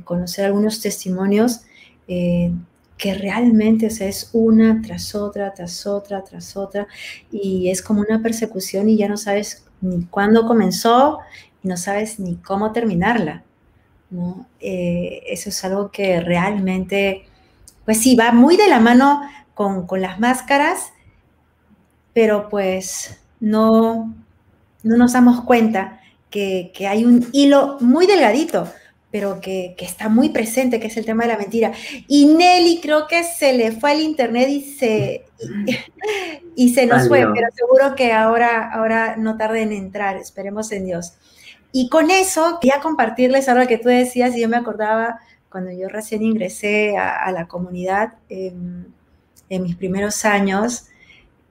[0.03, 1.61] conocer algunos testimonios
[2.09, 2.51] eh,
[2.97, 6.89] que realmente, o sea, es una tras otra, tras otra, tras otra,
[7.31, 11.19] y es como una persecución y ya no sabes ni cuándo comenzó
[11.63, 13.45] y no sabes ni cómo terminarla,
[14.09, 14.45] ¿no?
[14.59, 17.23] Eh, eso es algo que realmente,
[17.85, 19.21] pues sí, va muy de la mano
[19.53, 20.91] con, con las máscaras,
[22.13, 24.13] pero pues no,
[24.87, 28.71] no nos damos cuenta que, hay un hilo muy delgadito,
[29.11, 31.71] pero que, está muy presente, que es el tema de la mentira.
[32.07, 35.25] Y Nelly creo que se le fue al internet y se,
[36.55, 40.85] y, se nos fue, pero seguro que ahora, ahora no tarde en entrar, esperemos en
[40.85, 41.13] Dios.
[41.71, 45.19] Y con eso quería compartirles algo que tú decías y yo me acordaba
[45.49, 48.93] cuando yo recién ingresé a, la comunidad en
[49.49, 50.87] mis primeros años,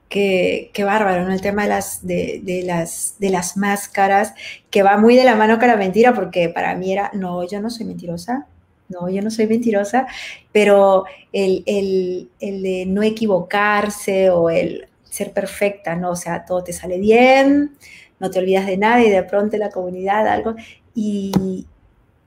[0.09, 1.33] Qué, bárbaro, ¿no?
[1.33, 4.33] El tema de las, de, las, de las máscaras,
[4.69, 7.59] que va muy de la mano con la mentira, porque para mí era, no, yo
[7.59, 8.47] no soy mentirosa,
[8.87, 10.07] no, yo no soy mentirosa,
[10.53, 11.03] pero
[11.33, 16.11] el, el, el de no equivocarse o el ser perfecta, ¿no?
[16.11, 17.75] O sea, todo te sale bien,
[18.19, 20.55] no te olvidas de nada y de pronto la comunidad algo,
[20.95, 21.67] y,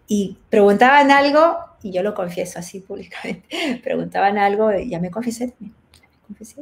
[0.06, 5.48] y preguntaban algo, y yo lo confieso así públicamente, preguntaban algo, y ya me confesé
[5.48, 5.79] también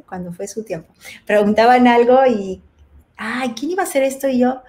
[0.06, 0.92] cuando fue su tiempo.
[1.26, 2.60] Preguntaban algo y,
[3.16, 4.28] ay, ¿quién iba a hacer esto?
[4.28, 4.62] Y yo,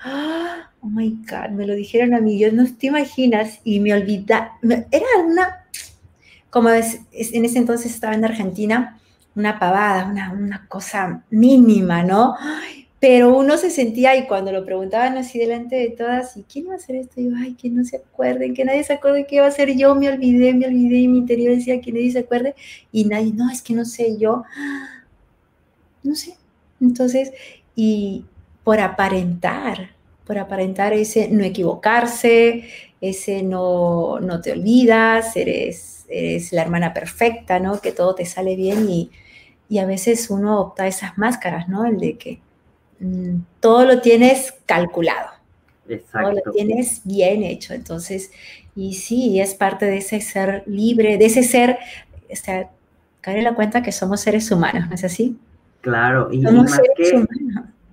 [0.82, 4.36] oh my God, me lo dijeron a mí, yo no te imaginas, y me olvidé,
[4.92, 5.66] era una,
[6.50, 9.00] como en ese entonces estaba en Argentina,
[9.36, 12.36] una pavada, una, una cosa mínima, ¿no?
[13.00, 16.74] Pero uno se sentía, y cuando lo preguntaban así delante de todas, ¿y quién va
[16.74, 17.22] a hacer esto?
[17.22, 19.76] Y yo, ay, que no se acuerden, que nadie se acuerde qué iba a hacer
[19.78, 22.56] yo, me olvidé, me olvidé, y mi interior decía que nadie se acuerde,
[22.92, 24.44] y nadie, no, es que no sé, yo,
[26.04, 26.36] no sé.
[26.82, 27.32] Entonces,
[27.76, 28.26] y
[28.64, 29.92] por aparentar,
[30.26, 32.66] por aparentar ese no equivocarse,
[33.02, 37.80] ese no, no te olvidas, eres, eres la hermana perfecta, ¿no?
[37.82, 39.12] Que todo te sale bien y,
[39.70, 41.86] y a veces uno opta esas máscaras, ¿no?
[41.86, 42.42] El de que
[43.60, 45.30] todo lo tienes calculado.
[46.12, 47.74] Todo lo tienes bien hecho.
[47.74, 48.32] Entonces,
[48.76, 51.78] y sí, es parte de ese ser libre, de ese ser,
[52.32, 52.70] o sea,
[53.22, 55.38] cae la cuenta que somos seres humanos, ¿no es así?
[55.82, 57.26] Claro, y, más, que,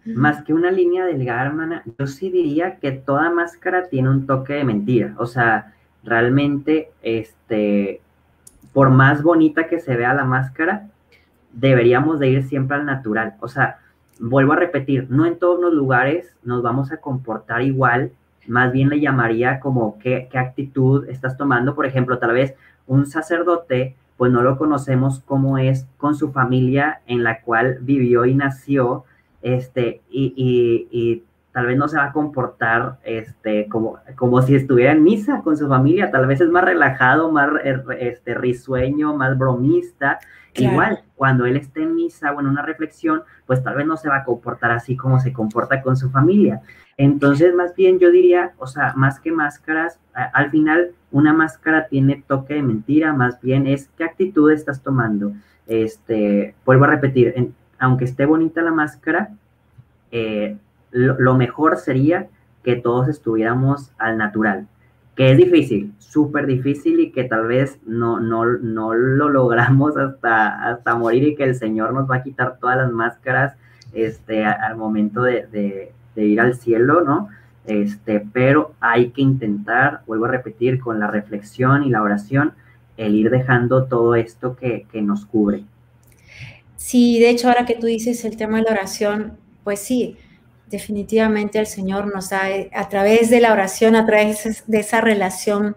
[0.04, 4.54] más que una línea delgada, hermana, yo sí diría que toda máscara tiene un toque
[4.54, 5.14] de mentira.
[5.18, 8.00] O sea, realmente, este,
[8.72, 10.88] por más bonita que se vea la máscara,
[11.52, 13.34] deberíamos de ir siempre al natural.
[13.40, 13.78] O sea,
[14.18, 18.12] vuelvo a repetir, no en todos los lugares nos vamos a comportar igual,
[18.46, 21.74] más bien le llamaría como qué, actitud estás tomando.
[21.74, 22.54] Por ejemplo, tal vez
[22.86, 28.24] un sacerdote, pues no lo conocemos cómo es con su familia en la cual vivió
[28.24, 29.04] y nació,
[29.42, 35.02] este, y, tal vez no se va a comportar este, como, como si estuviera en
[35.02, 37.48] misa con su familia, tal vez es más relajado, más
[37.98, 40.18] este, risueño, más bromista,
[40.58, 44.08] Igual, cuando él esté en misa o en una reflexión, pues tal vez no se
[44.08, 46.62] va a comportar así como se comporta con su familia.
[46.96, 52.22] Entonces, más bien yo diría, o sea, más que máscaras, al final una máscara tiene
[52.26, 55.32] toque de mentira, más bien es qué actitud estás tomando.
[55.66, 59.30] Este, vuelvo a repetir, aunque esté bonita la máscara,
[60.10, 60.56] eh,
[60.90, 62.28] lo mejor sería
[62.62, 64.66] que todos estuviéramos al natural
[65.16, 70.70] que es difícil, súper difícil y que tal vez no, no, no lo logramos hasta,
[70.70, 73.54] hasta morir y que el Señor nos va a quitar todas las máscaras
[73.94, 77.30] este, al momento de, ir al cielo, ¿no?
[77.64, 82.52] Este, pero hay que intentar, vuelvo a repetir, con la reflexión y la oración,
[82.98, 85.64] el ir dejando todo esto que, que nos cubre.
[86.76, 89.32] Sí, de hecho, ahora que tú dices el tema de la oración,
[89.64, 90.16] pues sí,
[90.70, 92.42] definitivamente el Señor nos da,
[92.72, 95.76] a través de la oración, a través de esa relación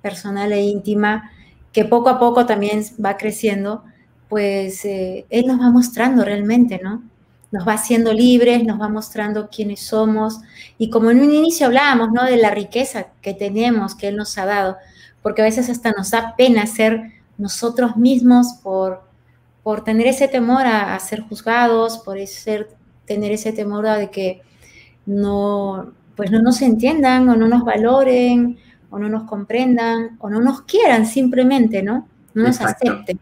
[0.00, 1.30] personal e íntima,
[1.72, 3.84] que poco a poco también va creciendo,
[4.28, 7.02] pues eh, Él nos va mostrando realmente, ¿no?
[7.50, 10.40] Nos va haciendo libres, nos va mostrando quiénes somos.
[10.78, 12.24] Y como en un inicio hablábamos, ¿no?
[12.24, 14.76] De la riqueza que tenemos, que Él nos ha dado,
[15.22, 19.02] porque a veces hasta nos da pena ser nosotros mismos por,
[19.62, 22.68] por tener ese temor a ser juzgados, por ser
[23.12, 24.42] tener ese temor de que
[25.06, 28.58] no, pues no nos entiendan o no nos valoren
[28.90, 32.08] o no nos comprendan o no nos quieran simplemente, ¿no?
[32.34, 33.18] No nos acepten.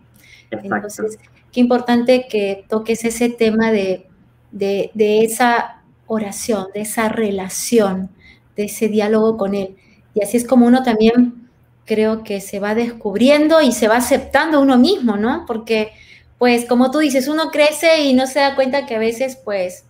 [0.50, 1.18] Entonces,
[1.52, 4.06] qué importante que toques ese tema de,
[4.50, 8.10] de, de, esa oración, de esa relación,
[8.56, 9.76] de ese diálogo con Él.
[10.14, 11.48] Y así es como uno también
[11.84, 15.44] creo que se va descubriendo y se va aceptando uno mismo, ¿no?
[15.46, 15.92] Porque
[16.40, 19.84] pues como tú dices, uno crece y no se da cuenta que a veces, pues,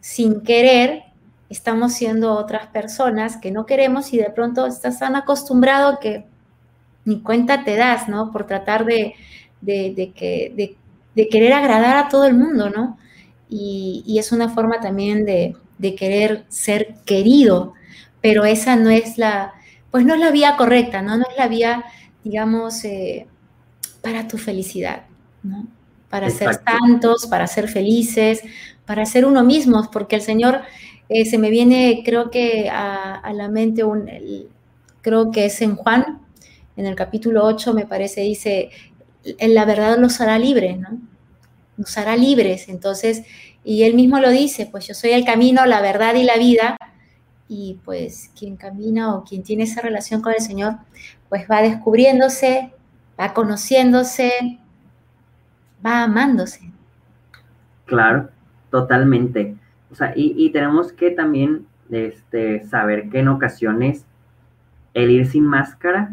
[0.00, 1.04] sin querer,
[1.48, 6.24] estamos siendo otras personas que no queremos y de pronto estás tan acostumbrado que
[7.04, 8.32] ni cuenta te das, ¿no?
[8.32, 9.14] Por tratar de,
[9.64, 10.76] que,
[11.14, 12.98] de, querer agradar a todo el mundo, ¿no?
[13.48, 15.54] Y, es una forma también de,
[15.94, 17.74] querer ser querido,
[18.20, 19.54] pero esa no es la,
[19.92, 21.16] pues no es la vía correcta, ¿no?
[21.16, 21.84] No es la vía,
[22.24, 23.28] digamos, eh,
[24.02, 25.04] para tu felicidad,
[25.44, 25.75] ¿no?
[26.16, 28.42] Para ser santos, para ser felices,
[28.86, 30.62] para ser uno mismo, porque el Señor
[31.10, 34.08] eh, se me viene, creo que a, la mente, un,
[35.02, 36.22] creo que es en Juan,
[36.74, 38.70] en el capítulo 8, me parece, dice,
[39.24, 40.98] en la verdad los hará libres, ¿no?
[41.76, 43.24] Nos hará libres, entonces,
[43.62, 46.78] y él mismo lo dice, pues yo soy el camino, la verdad y la vida,
[47.46, 50.76] y pues quien camina o quien tiene esa relación con el Señor,
[51.28, 52.72] pues va descubriéndose,
[53.20, 54.60] va conociéndose,
[55.86, 56.70] amándose.
[57.84, 58.30] Claro,
[58.70, 59.56] totalmente.
[59.90, 64.04] O sea, y, tenemos que también este, saber que en ocasiones
[64.94, 66.12] el ir sin máscara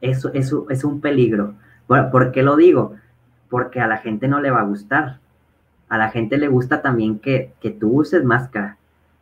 [0.00, 1.54] eso, es un peligro.
[1.86, 2.94] Bueno, ¿Por qué lo digo?
[3.48, 5.18] Porque a la gente no le va a gustar.
[5.88, 8.76] A la gente le gusta también que, tú uses máscara.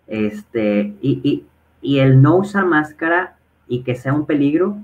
[0.07, 1.47] Este, y, y,
[1.81, 3.37] y el no usar máscara
[3.69, 4.77] y que sea un peligro,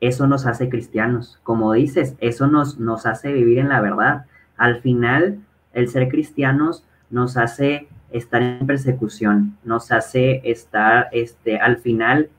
[0.00, 1.38] eso nos hace cristianos.
[1.42, 4.26] Como dices, eso nos, nos hace vivir en la verdad.
[4.56, 5.38] Al final,
[5.72, 12.30] el ser cristianos nos hace estar en persecución, nos hace estar, este, al final,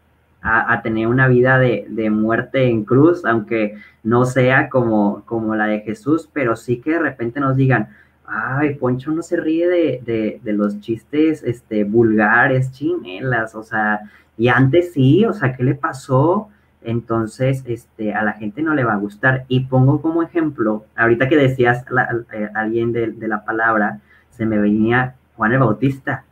[0.42, 5.82] a, tener una vida de, muerte en cruz, aunque no sea como, como la de
[5.82, 7.90] Jesús, pero sí que de repente nos digan,
[8.26, 14.00] ay, Poncho no se ríe de, de, los chistes este, vulgares, chinelas, o sea,
[14.38, 16.50] y antes sí, o sea, ¿qué le pasó?
[16.82, 19.46] Entonces, este, a la gente no le va a gustar.
[19.48, 21.86] Y pongo como ejemplo, ahorita que decías
[22.34, 24.00] eh, alguien de, de, la palabra,
[24.32, 26.24] se me venía Juan el Bautista.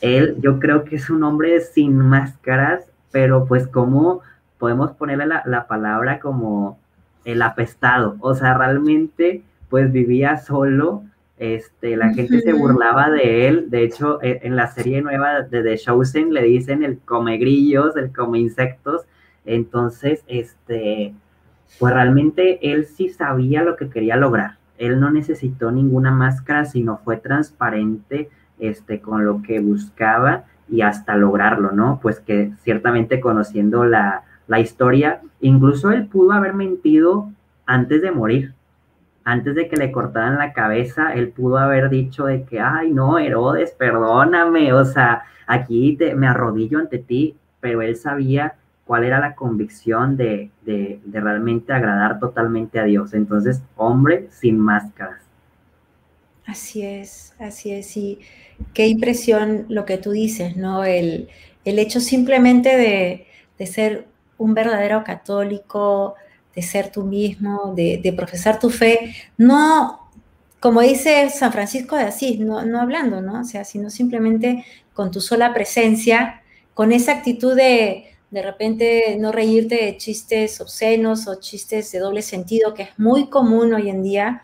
[0.00, 4.22] Él, yo creo que es un hombre sin máscaras, pero pues como
[4.62, 6.78] podemos ponerle la, palabra como
[7.24, 11.02] el apestado, o sea, realmente pues vivía solo,
[11.36, 15.64] este, la gente se burlaba de él, de hecho e, en, la serie nueva de
[15.64, 19.02] The Chosen le dicen el come grillos, el come insectos,
[19.44, 21.14] entonces, este,
[21.78, 26.98] pues realmente él sí sabía lo que quería lograr, él no necesitó ninguna máscara, sino
[26.98, 31.98] fue transparente, este, con lo que buscaba y hasta lograrlo, ¿no?
[32.00, 34.24] Pues que ciertamente conociendo la,
[34.58, 37.30] historia, incluso él pudo haber mentido
[37.64, 38.52] antes de morir,
[39.24, 43.18] antes de que le cortaran la cabeza, él pudo haber dicho de que, ay, no,
[43.18, 48.56] Herodes, perdóname, o sea, aquí te, me arrodillo ante ti, pero él sabía
[48.92, 53.14] cuál era la convicción de, de, de, realmente agradar totalmente a Dios.
[53.14, 55.22] Entonces, hombre sin máscaras.
[56.46, 57.96] Así es, así es.
[57.96, 58.18] Y
[58.74, 60.84] qué impresión lo que tú dices, ¿no?
[60.84, 61.30] El,
[61.64, 66.14] hecho simplemente de, ser un verdadero católico,
[66.54, 70.10] de ser tú mismo, de, profesar tu fe, no,
[70.60, 73.40] como dice San Francisco de Asís, no, no hablando, ¿no?
[73.40, 76.42] O sea, sino simplemente con tu sola presencia,
[76.74, 82.22] con esa actitud de de repente no reírte de chistes obscenos o chistes de doble
[82.22, 84.42] sentido, que es muy común hoy en día,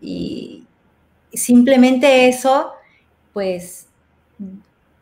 [0.00, 0.64] y
[1.32, 2.70] simplemente eso
[3.32, 3.88] pues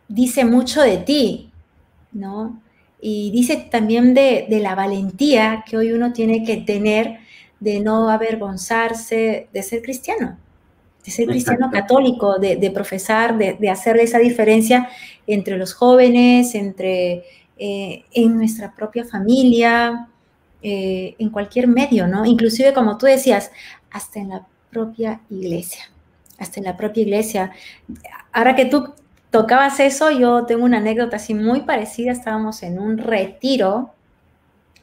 [0.09, 1.51] dice mucho de ti,
[2.13, 2.59] ¿no?
[3.03, 7.19] Y dice también de, la valentía que hoy uno tiene que tener
[7.61, 10.39] de no avergonzarse de ser cristiano,
[11.05, 14.89] de ser cristiano católico, de, profesar, de, hacer esa diferencia
[15.27, 17.25] entre los jóvenes, entre
[17.59, 20.09] eh, en nuestra propia familia,
[20.63, 22.25] eh, en cualquier medio, ¿no?
[22.25, 23.51] Inclusive, como tú decías,
[23.91, 25.93] hasta en la propia iglesia
[26.43, 27.53] hasta en la propia iglesia.
[28.33, 28.93] Ahora que tú
[29.31, 32.13] tocabas eso, yo tengo una anécdota así muy parecida.
[32.13, 33.95] Estábamos en un retiro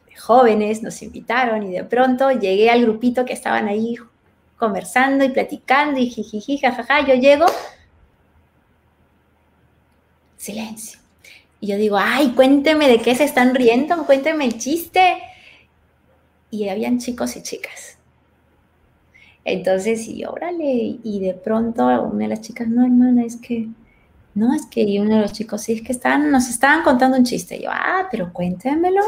[0.07, 3.95] de jóvenes, nos invitaron y de pronto llegué al grupito que estaban ahí
[4.57, 7.05] conversando y platicando y jijiji, jajaja.
[7.05, 7.45] Yo llego,
[10.37, 10.99] silencio.
[11.61, 15.17] Y yo digo, ay, cuénteme de qué se están riendo, cuénteme el chiste.
[16.51, 17.97] Y habían chicos y chicas.
[19.43, 23.67] Entonces, y órale, y de pronto una de las chicas, no, hermana, es que,
[24.35, 27.17] no, es que, y uno de los chicos, sí, es que están, nos estaban contando
[27.17, 27.61] un chiste.
[27.61, 29.01] Yo, ah, pero cuéntemelo.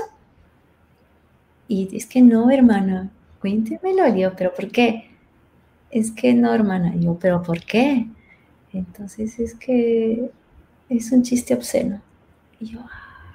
[1.67, 4.07] Y es que no, hermana, cuéntemelo.
[4.07, 5.11] Y yo, pero ¿por qué?
[5.89, 6.95] Es que no, hermana.
[6.95, 8.07] Y yo, pero ¿por qué?
[8.73, 10.31] Entonces es que
[10.89, 12.01] es un chiste obsceno.
[12.61, 13.33] Y yo, ah.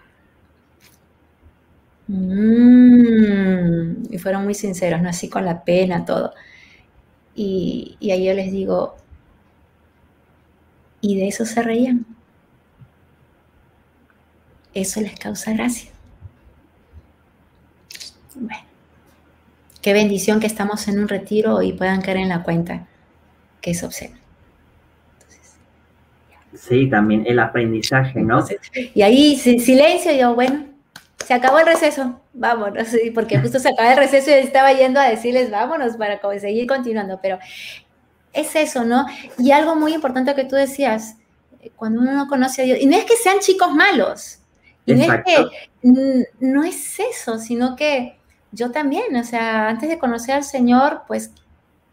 [2.06, 4.04] mm".
[4.14, 5.08] y fueron muy sinceros, ¿no?
[5.08, 6.32] Así con la pena, todo.
[7.34, 8.96] Y, ahí yo les digo,
[11.00, 12.06] y de eso se reían.
[14.72, 15.90] Eso les causa gracia.
[18.36, 18.64] Bueno,
[19.82, 22.86] qué bendición que estamos en un retiro y puedan caer en la cuenta
[23.60, 24.25] que es obsceno.
[26.56, 28.44] Sí, también el aprendizaje, ¿no?
[28.94, 30.64] y ahí silencio, yo, bueno,
[31.24, 35.08] se acabó el receso, vámonos, porque justo se acaba el receso y estaba yendo a
[35.08, 37.38] decirles vámonos para seguir continuando, pero
[38.32, 39.06] es eso, ¿no?
[39.38, 41.16] Y algo muy importante que tú decías,
[41.74, 44.40] cuando uno no conoce a Dios, y no es que sean chicos malos,
[44.84, 48.16] y no es que, no es eso, sino que
[48.52, 51.32] yo también, o sea, antes de conocer al Señor, pues,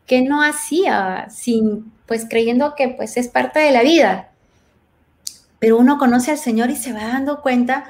[0.06, 1.28] ¿qué no hacía?
[1.30, 4.30] Sin, pues, creyendo que, pues, es parte de la vida.
[5.64, 7.86] Pero uno conoce al Señor y se va dando cuenta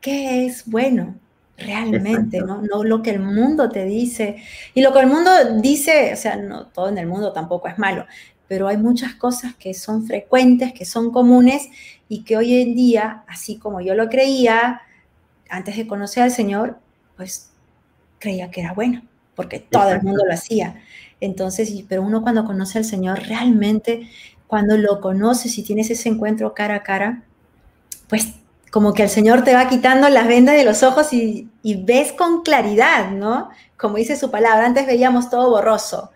[0.00, 1.16] qué es bueno
[1.58, 2.62] realmente, ¿no?
[2.62, 4.36] No lo que el mundo te dice.
[4.72, 7.76] Y lo que el mundo dice, o sea, no todo en el mundo tampoco es
[7.76, 8.06] malo,
[8.46, 11.70] pero hay muchas cosas que son frecuentes, que son comunes
[12.08, 14.82] y que hoy en día, así como yo lo creía
[15.48, 16.78] antes de conocer al Señor,
[17.16, 17.50] pues
[18.20, 19.02] creía que era bueno,
[19.34, 20.80] porque todo el mundo lo hacía.
[21.20, 24.08] Entonces, pero uno cuando conoce al Señor, realmente,
[24.50, 27.22] cuando lo conoces y tienes ese encuentro cara a cara,
[28.08, 28.34] pues
[28.72, 32.42] como que el Señor te va quitando las vendas de los ojos y, ves con
[32.42, 33.50] claridad, ¿no?
[33.76, 36.10] Como dice su palabra, antes veíamos todo borroso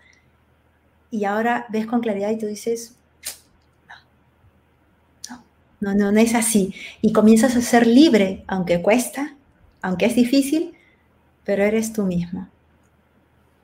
[1.09, 2.97] y ahora ves con claridad y tú dices,
[5.29, 5.41] no,
[5.79, 6.75] no, no, no, es así.
[7.01, 9.33] Y comienzas a ser libre, aunque cuesta,
[9.81, 10.75] aunque es difícil,
[11.45, 12.49] pero eres tú mismo.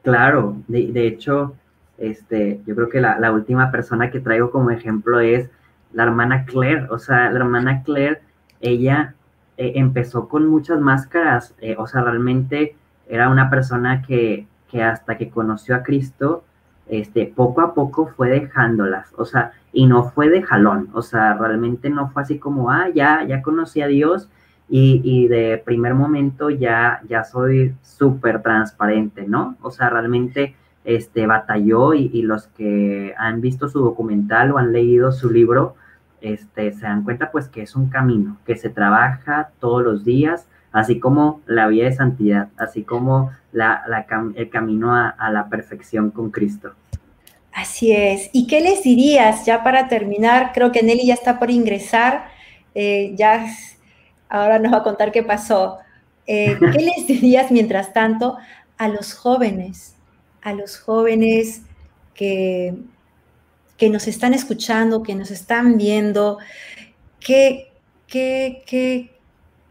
[0.02, 1.58] Claro, de, hecho,
[2.02, 5.50] este, yo creo que la, última persona que traigo como ejemplo es
[5.94, 6.88] la hermana Claire.
[6.90, 8.22] O sea, la hermana Claire,
[8.60, 9.16] ella
[9.58, 11.56] eh, empezó con muchas máscaras.
[11.62, 12.76] Eh, o sea, realmente
[13.08, 16.44] era una persona que, que hasta que conoció a Cristo,
[16.88, 21.36] este, poco a poco fue dejándolas, o sea, y no fue de jalón, o sea,
[21.36, 24.30] realmente no fue así como, ah, ya, ya conocí a Dios
[24.68, 29.58] y, de primer momento ya, ya soy súper transparente, ¿no?
[29.62, 34.72] O sea, realmente este, batalló y, y, los que han visto su documental o han
[34.72, 35.76] leído su libro,
[36.22, 40.48] este, se dan cuenta pues que es un camino, que se trabaja todos los días,
[40.72, 43.84] así como la vía de santidad, así como la,
[44.36, 46.74] el camino a, la perfección con Cristo.
[47.54, 48.30] Así es.
[48.32, 50.52] ¿Y qué les dirías ya para terminar?
[50.54, 52.28] Creo que Nelly ya está por ingresar.
[52.74, 53.46] Eh, ya
[54.30, 55.80] ahora nos va a contar qué pasó.
[56.28, 58.38] Eh, ¿Qué les dirías mientras tanto
[58.78, 59.96] a los jóvenes?
[60.42, 61.62] A los jóvenes
[62.14, 62.76] que,
[63.78, 66.40] que nos están escuchando, que nos están viendo.
[67.20, 67.72] ¿Qué,
[68.08, 69.12] qué, qué,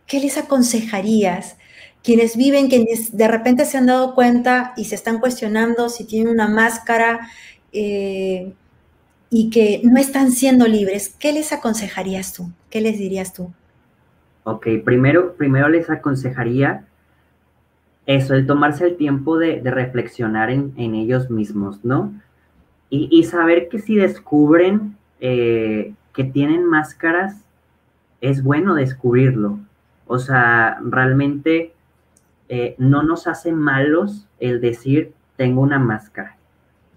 [0.07, 1.57] qué les aconsejarías?
[2.03, 6.33] quienes viven, quienes de repente se han dado cuenta y se están cuestionando si tienen
[6.33, 7.29] una máscara
[7.73, 8.53] eh,
[9.29, 12.51] y que no están siendo libres, ¿qué les aconsejarías tú?
[12.71, 13.53] ¿Qué les dirías tú?
[14.45, 16.87] Ok, primero, primero les aconsejaría
[18.17, 22.13] eso, el tomarse el tiempo de, reflexionar en, ellos mismos, ¿no?
[22.93, 27.45] Y, saber que si descubren eh, que tienen máscaras,
[28.21, 29.61] es bueno descubrirlo.
[30.09, 31.73] O sea, realmente
[32.49, 36.37] eh, no nos hace malos el decir tengo una máscara.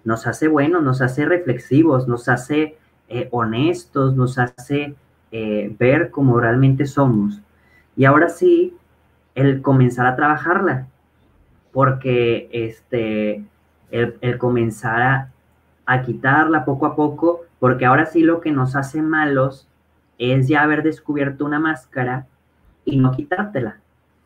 [0.03, 2.76] Nos hace buenos, nos hace reflexivos, nos hace
[3.07, 4.95] eh, honestos, nos hace
[5.32, 7.41] ver cómo realmente somos.
[7.95, 8.76] Y ahora sí,
[9.34, 10.88] el comenzar a trabajarla,
[11.74, 13.43] porque este,
[13.91, 15.32] el, comenzar a,
[15.86, 19.67] a quitarla poco a poco, porque ahora sí lo que nos hace malos
[20.17, 22.28] es ya haber descubierto una máscara
[22.86, 23.80] y no quitártela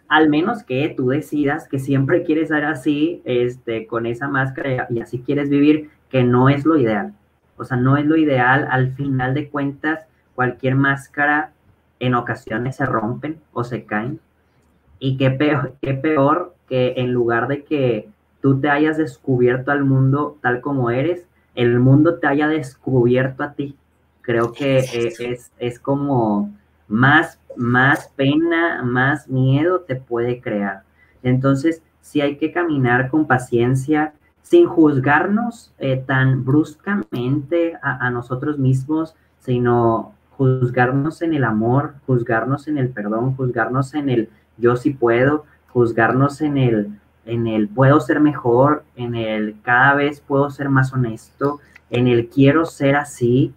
[0.08, 5.00] al menos que tú decidas que siempre quieres ser así, este, con esa máscara y
[5.02, 7.14] así quieres vivir, que no es lo ideal.
[7.58, 8.68] O sea, no es lo ideal.
[8.70, 11.52] Al final de cuentas, cualquier máscara
[12.00, 14.20] en ocasiones se rompen o se caen.
[15.00, 18.10] Y qué peor, qué peor que en lugar de que
[18.42, 23.54] tú te hayas descubierto al mundo tal como eres, el mundo te haya descubierto a
[23.54, 23.76] ti.
[24.22, 26.52] Creo que eh, es, es como
[26.88, 30.84] más, más pena, más miedo te puede crear.
[31.24, 39.14] Entonces, sí hay que caminar con paciencia, sin juzgarnos eh, tan bruscamente a, nosotros mismos,
[39.40, 45.44] sino juzgarnos en el amor, juzgarnos en el perdón, juzgarnos en el yo sí puedo,
[45.78, 46.90] juzgarnos en el,
[47.28, 51.60] en el puedo ser mejor, en el cada vez puedo ser más honesto,
[51.92, 53.54] en el quiero ser así,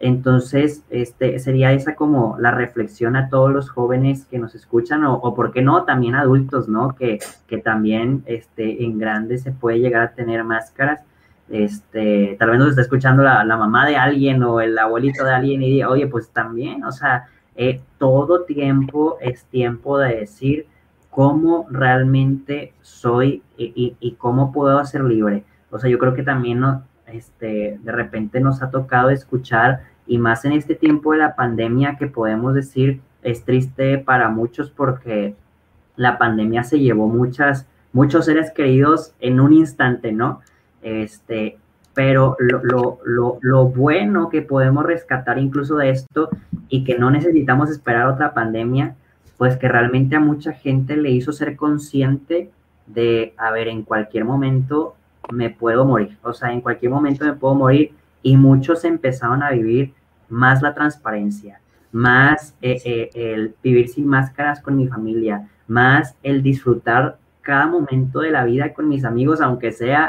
[0.00, 5.14] entonces, este, sería esa como la reflexión a todos los jóvenes que nos escuchan, o,
[5.14, 6.94] o por qué no, también adultos, ¿no?
[6.94, 11.00] Que, que también este, en grandes se puede llegar a tener máscaras.
[11.48, 15.62] Este, tal vez nos está escuchando la, mamá de alguien o el abuelito de alguien
[15.62, 20.66] y diga, oye, pues también, o sea, eh, todo tiempo es tiempo de decir
[21.12, 25.44] cómo realmente soy y, cómo puedo ser libre.
[25.70, 26.62] O sea, yo creo que también
[27.06, 31.96] este, de repente nos ha tocado escuchar y más en este tiempo de la pandemia
[31.98, 35.36] que podemos decir es triste para muchos porque
[35.96, 40.40] la pandemia se llevó muchas, muchos seres queridos en un instante, ¿no?
[40.80, 41.58] Este,
[41.92, 46.30] pero lo, lo, lo, lo, bueno que podemos rescatar incluso de esto
[46.70, 48.96] y que no necesitamos esperar otra pandemia,
[49.38, 52.50] pues que realmente a mucha gente le hizo ser consciente
[52.86, 54.94] de, a ver, en cualquier momento
[55.32, 59.50] me puedo morir, o sea, en cualquier momento me puedo morir y muchos empezaron a
[59.50, 59.92] vivir
[60.28, 61.60] más la transparencia,
[61.92, 68.20] más eh, eh, el vivir sin máscaras con mi familia, más el disfrutar cada momento
[68.20, 70.04] de la vida con mis amigos, aunque sea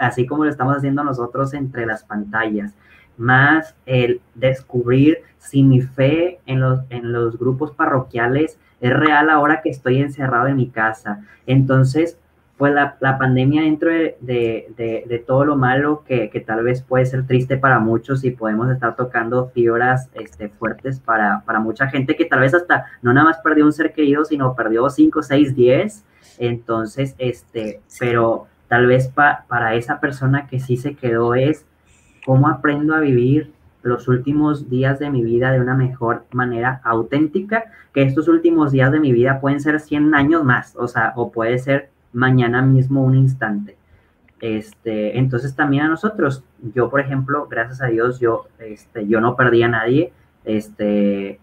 [0.00, 2.74] así como lo estamos haciendo nosotros entre las pantallas,
[3.16, 9.60] más el descubrir si mi fe en los, en los grupos parroquiales es real ahora
[9.62, 11.24] que estoy encerrado en mi casa.
[11.46, 12.18] Entonces,
[12.62, 17.80] pues la, pandemia dentro de, todo lo malo que, tal vez puede ser triste para
[17.80, 22.86] muchos y podemos estar tocando fibras este, fuertes para, mucha gente que tal vez hasta
[23.02, 26.04] no nada más perdió un ser querido, sino perdió 5, 6, 10.
[26.38, 31.66] Entonces, este, pero tal vez para esa persona que sí se quedó es
[32.24, 33.52] cómo aprendo a vivir
[33.82, 38.92] los últimos días de mi vida de una mejor manera auténtica, que estos últimos días
[38.92, 43.02] de mi vida pueden ser 100 años más, o sea, o puede ser mañana mismo
[43.02, 43.76] un instante.
[44.40, 46.44] Este, entonces también a nosotros,
[46.74, 50.12] yo por ejemplo, gracias a Dios, yo, este, yo no perdí a nadie,
[50.44, 51.38] este,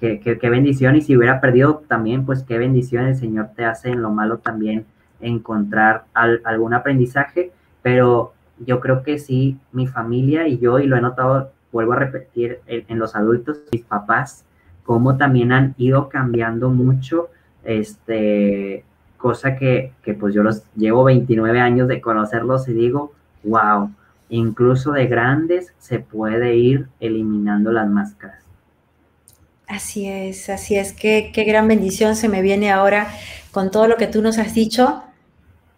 [0.00, 4.02] qué, bendición, y si hubiera perdido también, pues qué bendición el Señor te hace en
[4.02, 4.86] lo malo también
[5.20, 8.32] encontrar algún aprendizaje, pero
[8.66, 12.60] yo creo que sí, mi familia y yo, y lo he notado, vuelvo a repetir,
[12.66, 14.44] en, los adultos, mis papás,
[14.84, 17.28] cómo también han ido cambiando mucho,
[17.64, 18.84] este,
[19.16, 23.12] cosa que, que pues yo los llevo 29 años de conocerlos y digo,
[23.44, 23.90] wow,
[24.28, 28.44] incluso de grandes se puede ir eliminando las máscaras.
[29.66, 30.94] Así es, así es.
[30.94, 33.08] Qué, qué gran bendición se me viene ahora
[33.50, 35.02] con todo lo que tú nos has dicho.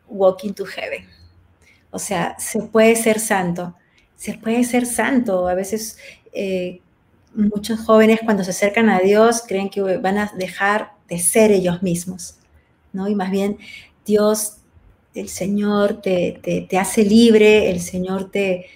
[0.08, 1.09] Walking to heaven.
[1.90, 3.74] O sea, se puede ser santo,
[4.16, 5.48] se puede ser santo.
[5.48, 5.98] A veces
[6.32, 6.80] eh,
[7.34, 11.82] muchos jóvenes cuando se acercan a Dios creen que van a dejar de ser ellos
[11.82, 12.36] mismos,
[12.92, 13.08] ¿no?
[13.08, 13.58] Y más bien
[14.06, 14.58] Dios,
[15.14, 18.66] el Señor te, te, hace libre, el Señor te,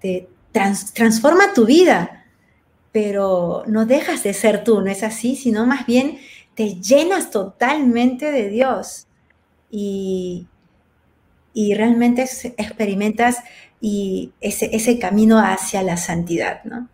[0.00, 2.24] te transforma tu vida
[2.94, 6.20] pero no dejas de ser tú, no es así, sino más bien
[6.54, 9.08] te llenas totalmente de Dios
[9.68, 10.46] y,
[11.54, 12.28] y realmente
[12.58, 13.38] experimentas
[13.80, 16.88] y ese, ese, camino hacia la santidad, ¿no?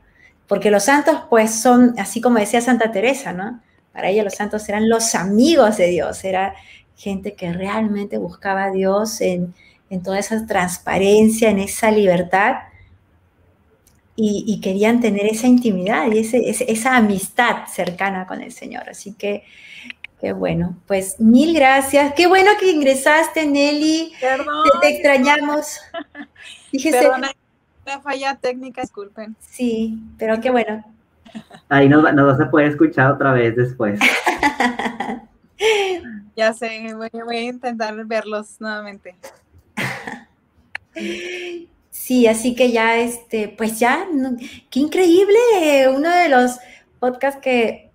[0.46, 3.60] Porque los santos, pues, son, así como decía Santa Teresa, ¿no?
[3.92, 6.54] Para ella los santos eran los amigos de Dios, era
[6.96, 9.54] gente que realmente buscaba a Dios en,
[9.88, 12.56] en toda esa transparencia, en esa libertad
[14.22, 18.88] y, querían tener esa intimidad y esa amistad cercana con el Señor.
[18.90, 19.44] Así que,
[20.20, 22.12] qué bueno, pues mil gracias.
[22.14, 24.12] Qué bueno que ingresaste, Nelly.
[24.20, 24.68] Perdón.
[24.80, 25.80] Te, extrañamos.
[26.70, 27.08] Fíjese.
[27.86, 29.34] la falla técnica, disculpen.
[29.40, 30.84] Sí, pero qué bueno.
[31.68, 33.98] Ahí nos, nos vas a poder escuchar otra vez después.
[36.36, 39.16] ya sé, voy, voy a intentar verlos nuevamente.
[41.90, 44.06] Sí, así que ya, este, pues ya,
[44.70, 45.38] qué increíble,
[45.94, 46.58] uno de los
[46.98, 47.89] podcasts que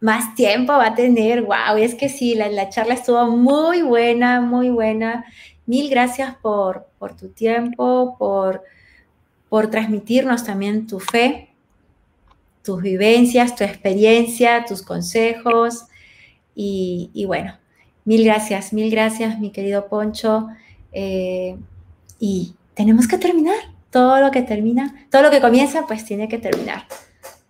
[0.00, 4.70] más tiempo va a tener, wow, es que sí, la, charla estuvo muy buena, muy
[4.70, 5.24] buena.
[5.66, 8.62] Mil gracias por, por tu tiempo, por,
[9.48, 11.50] por transmitirnos también tu fe,
[12.62, 15.86] tus vivencias, tu experiencia, tus consejos.
[16.54, 17.56] Y, bueno,
[18.04, 20.48] mil gracias, mil gracias, mi querido Poncho.
[20.92, 21.56] Eh,
[22.18, 23.56] y tenemos que terminar.
[23.90, 26.84] Todo lo que termina, todo lo que comienza, pues tiene que terminar.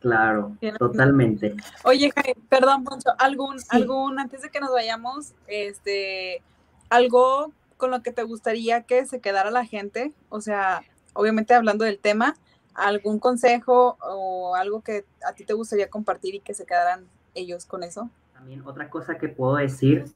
[0.09, 1.55] Claro, totalmente.
[1.85, 2.13] Oye,
[2.49, 6.43] perdón, Poncho, algún, algún, antes de que nos vayamos, este,
[6.89, 10.83] algo con lo que te gustaría que se quedara la gente, o sea,
[11.13, 12.37] obviamente hablando del tema,
[12.75, 17.67] algún consejo o algo que a ti te gustaría compartir y que se quedaran ellos
[17.67, 18.09] con eso.
[18.33, 20.07] También otra cosa que puedo decir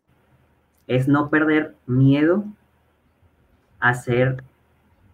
[0.86, 2.45] es no perder miedo
[3.78, 4.43] a ser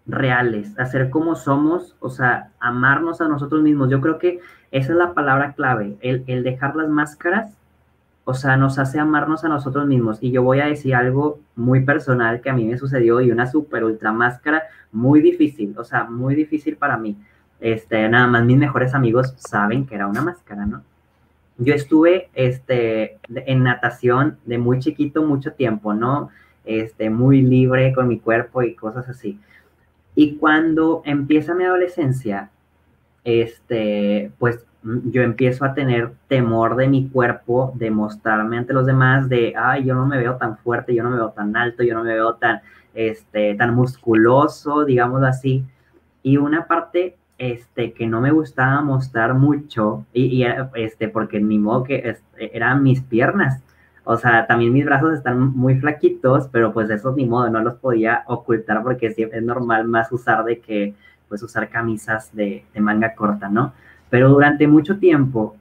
[0.08, 3.90] reales, hacer como somos, o sea, amarnos a nosotros mismos.
[3.90, 4.40] Yo creo que
[4.70, 7.54] esa es la palabra clave, el, dejar las máscaras,
[8.24, 10.18] o sea, nos hace amarnos a nosotros mismos.
[10.20, 13.46] Y yo voy a decir algo muy personal que a mí me sucedió y una
[13.46, 17.16] super ultra máscara muy difícil, o sea, muy difícil para mí.
[17.60, 20.82] Este, nada más mis mejores amigos saben que era una máscara, ¿no?
[21.58, 26.30] Yo estuve este, en natación de muy chiquito mucho tiempo, ¿no?
[26.64, 29.40] Este, muy libre con mi cuerpo y cosas así.
[30.18, 32.50] Y cuando empieza mi adolescencia,
[33.22, 38.84] este, pues mm, yo empiezo a tener temor de mi cuerpo, de mostrarme ante los
[38.84, 41.84] demás, de, ay, yo no me veo tan fuerte, yo no me veo tan alto,
[41.84, 42.62] yo no me veo tan,
[42.94, 45.64] este, tan musculoso, digamos así.
[46.24, 50.44] Y una parte, este, que no me gustaba mostrar mucho, y,
[50.74, 53.62] este, porque ni modo que este, eran mis piernas.
[54.10, 57.74] O sea, también mis brazos están muy flaquitos, pero pues eso ni modo, no los
[57.74, 60.94] podía ocultar porque es normal más usar de que,
[61.28, 63.74] pues usar camisas de, manga corta, ¿no?
[64.08, 65.56] Pero durante mucho tiempo,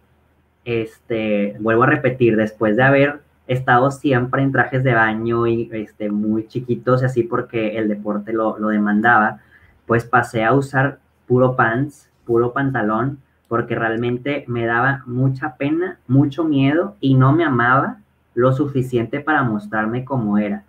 [0.64, 6.10] este, vuelvo a repetir, después de haber estado siempre en trajes de baño y este,
[6.10, 9.42] muy chiquitos y así porque el deporte lo, lo demandaba,
[9.86, 13.20] pues pasé a usar puro pants, puro pantalón,
[13.50, 17.98] porque realmente me daba mucha pena, mucho miedo y no me amaba
[18.38, 20.64] lo suficiente para mostrarme cómo era.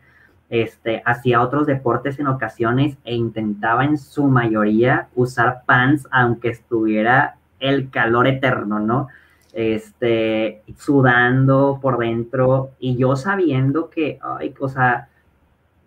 [0.48, 7.36] Este, hacía otros deportes en ocasiones e intentaba en su mayoría usar pants aunque estuviera
[7.60, 9.08] el calor eterno, ¿no?
[9.52, 15.08] Este, sudando por dentro y yo sabiendo que, ay, o sea,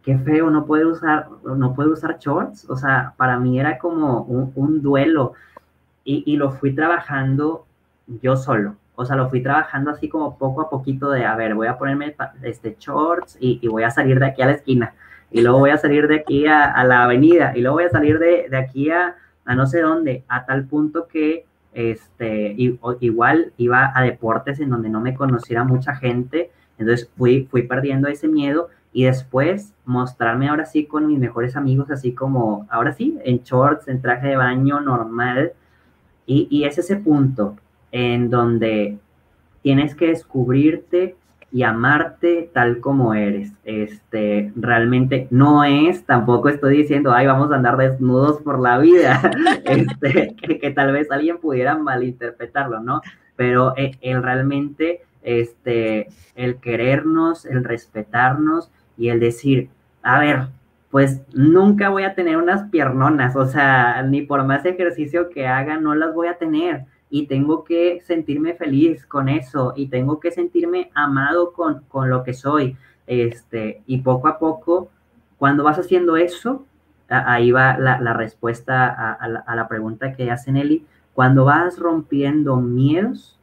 [0.03, 4.21] qué feo, no puede usar, no puede usar shorts, o sea, para mí era como
[4.21, 5.33] un, duelo
[6.03, 7.65] y, lo fui trabajando
[8.21, 8.75] yo solo.
[9.01, 11.75] O sea, lo fui trabajando así como poco a poquito de, a ver, voy a
[11.75, 14.93] ponerme este shorts y, voy a salir de aquí a la esquina.
[15.31, 17.53] Y luego voy a salir de aquí a, la avenida.
[17.55, 20.23] Y luego voy a salir de, de aquí a, a, no sé dónde.
[20.27, 22.55] A tal punto que este,
[22.99, 26.51] igual iba a deportes en donde no me conociera mucha gente.
[26.77, 31.89] Entonces fui, fui perdiendo ese miedo y después mostrarme ahora sí con mis mejores amigos,
[31.89, 35.53] así como, ahora sí, en shorts, en traje de baño normal.
[36.27, 37.57] Y, y es ese punto
[37.91, 38.97] en donde
[39.61, 41.15] tienes que descubrirte
[41.51, 43.51] y amarte tal como eres.
[43.65, 49.31] Este, realmente no es, tampoco estoy diciendo, ay, vamos a andar desnudos por la vida,
[49.65, 53.01] este, que, tal vez alguien pudiera malinterpretarlo, ¿no?
[53.35, 59.69] Pero el, el realmente, este, el querernos, el respetarnos y el decir,
[60.03, 60.47] a ver,
[60.89, 65.77] pues nunca voy a tener unas piernonas, o sea, ni por más ejercicio que haga,
[65.77, 70.31] no las voy a tener y tengo que sentirme feliz con eso y tengo que
[70.31, 72.77] sentirme amado con, con lo que soy.
[73.05, 74.89] Este, y poco a poco,
[75.37, 76.65] cuando vas haciendo eso,
[77.09, 83.37] ahí va la, la respuesta a, la, pregunta que hace Nelly, cuando vas rompiendo miedos,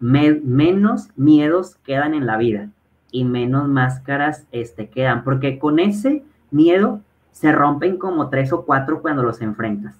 [0.00, 2.68] me, menos miedos quedan en la vida
[3.12, 9.00] y menos máscaras este, quedan, porque con ese miedo se rompen como tres o cuatro
[9.00, 9.94] cuando los enfrentas.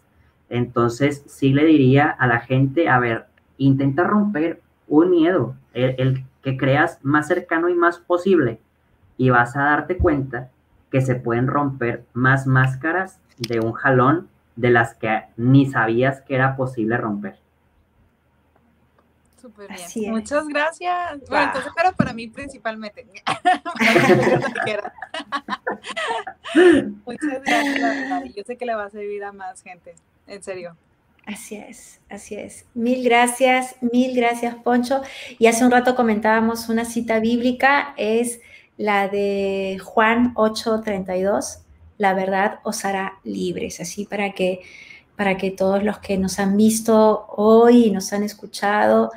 [0.53, 3.25] Entonces, sí le diría a la gente, a ver,
[3.57, 8.61] intenta romper un miedo, el, el, que creas más cercano y más posible,
[9.17, 10.51] y vas a darte cuenta
[10.91, 16.35] que se pueden romper más máscaras de un jalón de las que ni sabías que
[16.35, 17.39] era posible romper.
[19.41, 19.81] Súper bien.
[19.81, 21.21] Así Muchas gracias.
[21.21, 21.29] Wow.
[21.31, 23.07] Bueno, entonces, pero para mí principalmente.
[27.05, 29.95] Muchas gracias, Yo sé que le va a servir a más gente
[30.27, 30.77] en serio.
[31.25, 32.67] Así es, así es.
[32.75, 35.03] Mil gracias, mil gracias, Poncho.
[35.39, 38.41] Y hace un rato comentábamos una cita bíblica, es
[38.77, 41.61] la de Juan 8:32,
[41.99, 44.61] la verdad os hará libres, así para que
[45.17, 49.13] para que todos los que nos han visto hoy y nos han escuchado,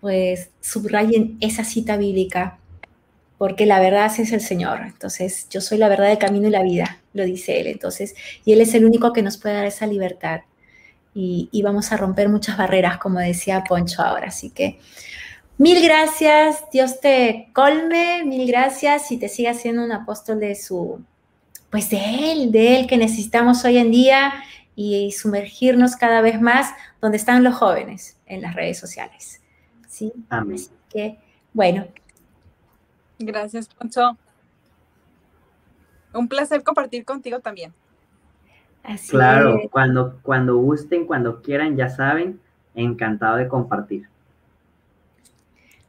[0.00, 2.58] pues subrayen esa cita bíblica,
[3.38, 4.80] porque la verdad es el Señor.
[4.82, 7.68] Entonces, yo soy la verdad, el camino y la vida, lo dice Él.
[7.68, 8.14] Entonces,
[8.44, 10.40] y Él es el único que nos puede dar esa libertad
[11.14, 14.28] y, y, vamos a romper muchas barreras, como decía Poncho ahora.
[14.28, 14.78] Así que
[15.56, 21.00] mil gracias, Dios te colme, mil gracias y te siga siendo un apóstol de su,
[21.70, 24.32] pues de Él, de Él que necesitamos hoy en día
[24.76, 26.70] y sumergirnos cada vez más
[27.00, 29.40] donde están los jóvenes en las redes sociales.
[29.88, 30.12] ¿Sí?
[30.28, 30.56] Amén.
[30.56, 31.18] Así que,
[31.52, 31.86] bueno.
[33.18, 34.16] Gracias, Poncho.
[36.12, 37.74] Un placer compartir contigo también.
[38.82, 39.70] Así claro, es.
[39.70, 42.40] cuando, cuando gusten, cuando quieran, ya saben,
[42.74, 44.08] encantado de compartir.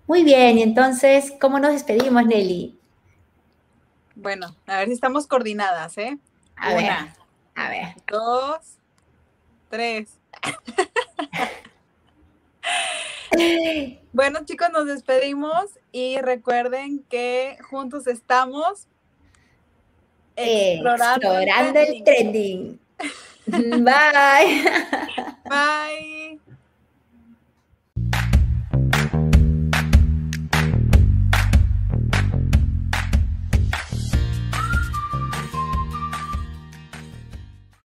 [0.07, 2.77] Muy bien, y entonces, ¿cómo nos despedimos, Nelly?
[4.15, 6.19] Bueno, a ver si estamos coordinadas, ¿eh?
[6.55, 7.13] A Una, ver,
[7.55, 7.95] a ver.
[8.07, 8.79] Dos,
[9.69, 10.19] tres.
[14.13, 18.87] bueno, chicos, nos despedimos y recuerden que juntos estamos
[20.35, 22.79] explorando, explorando el trending.
[23.47, 24.63] Bye.
[25.49, 26.18] Bye.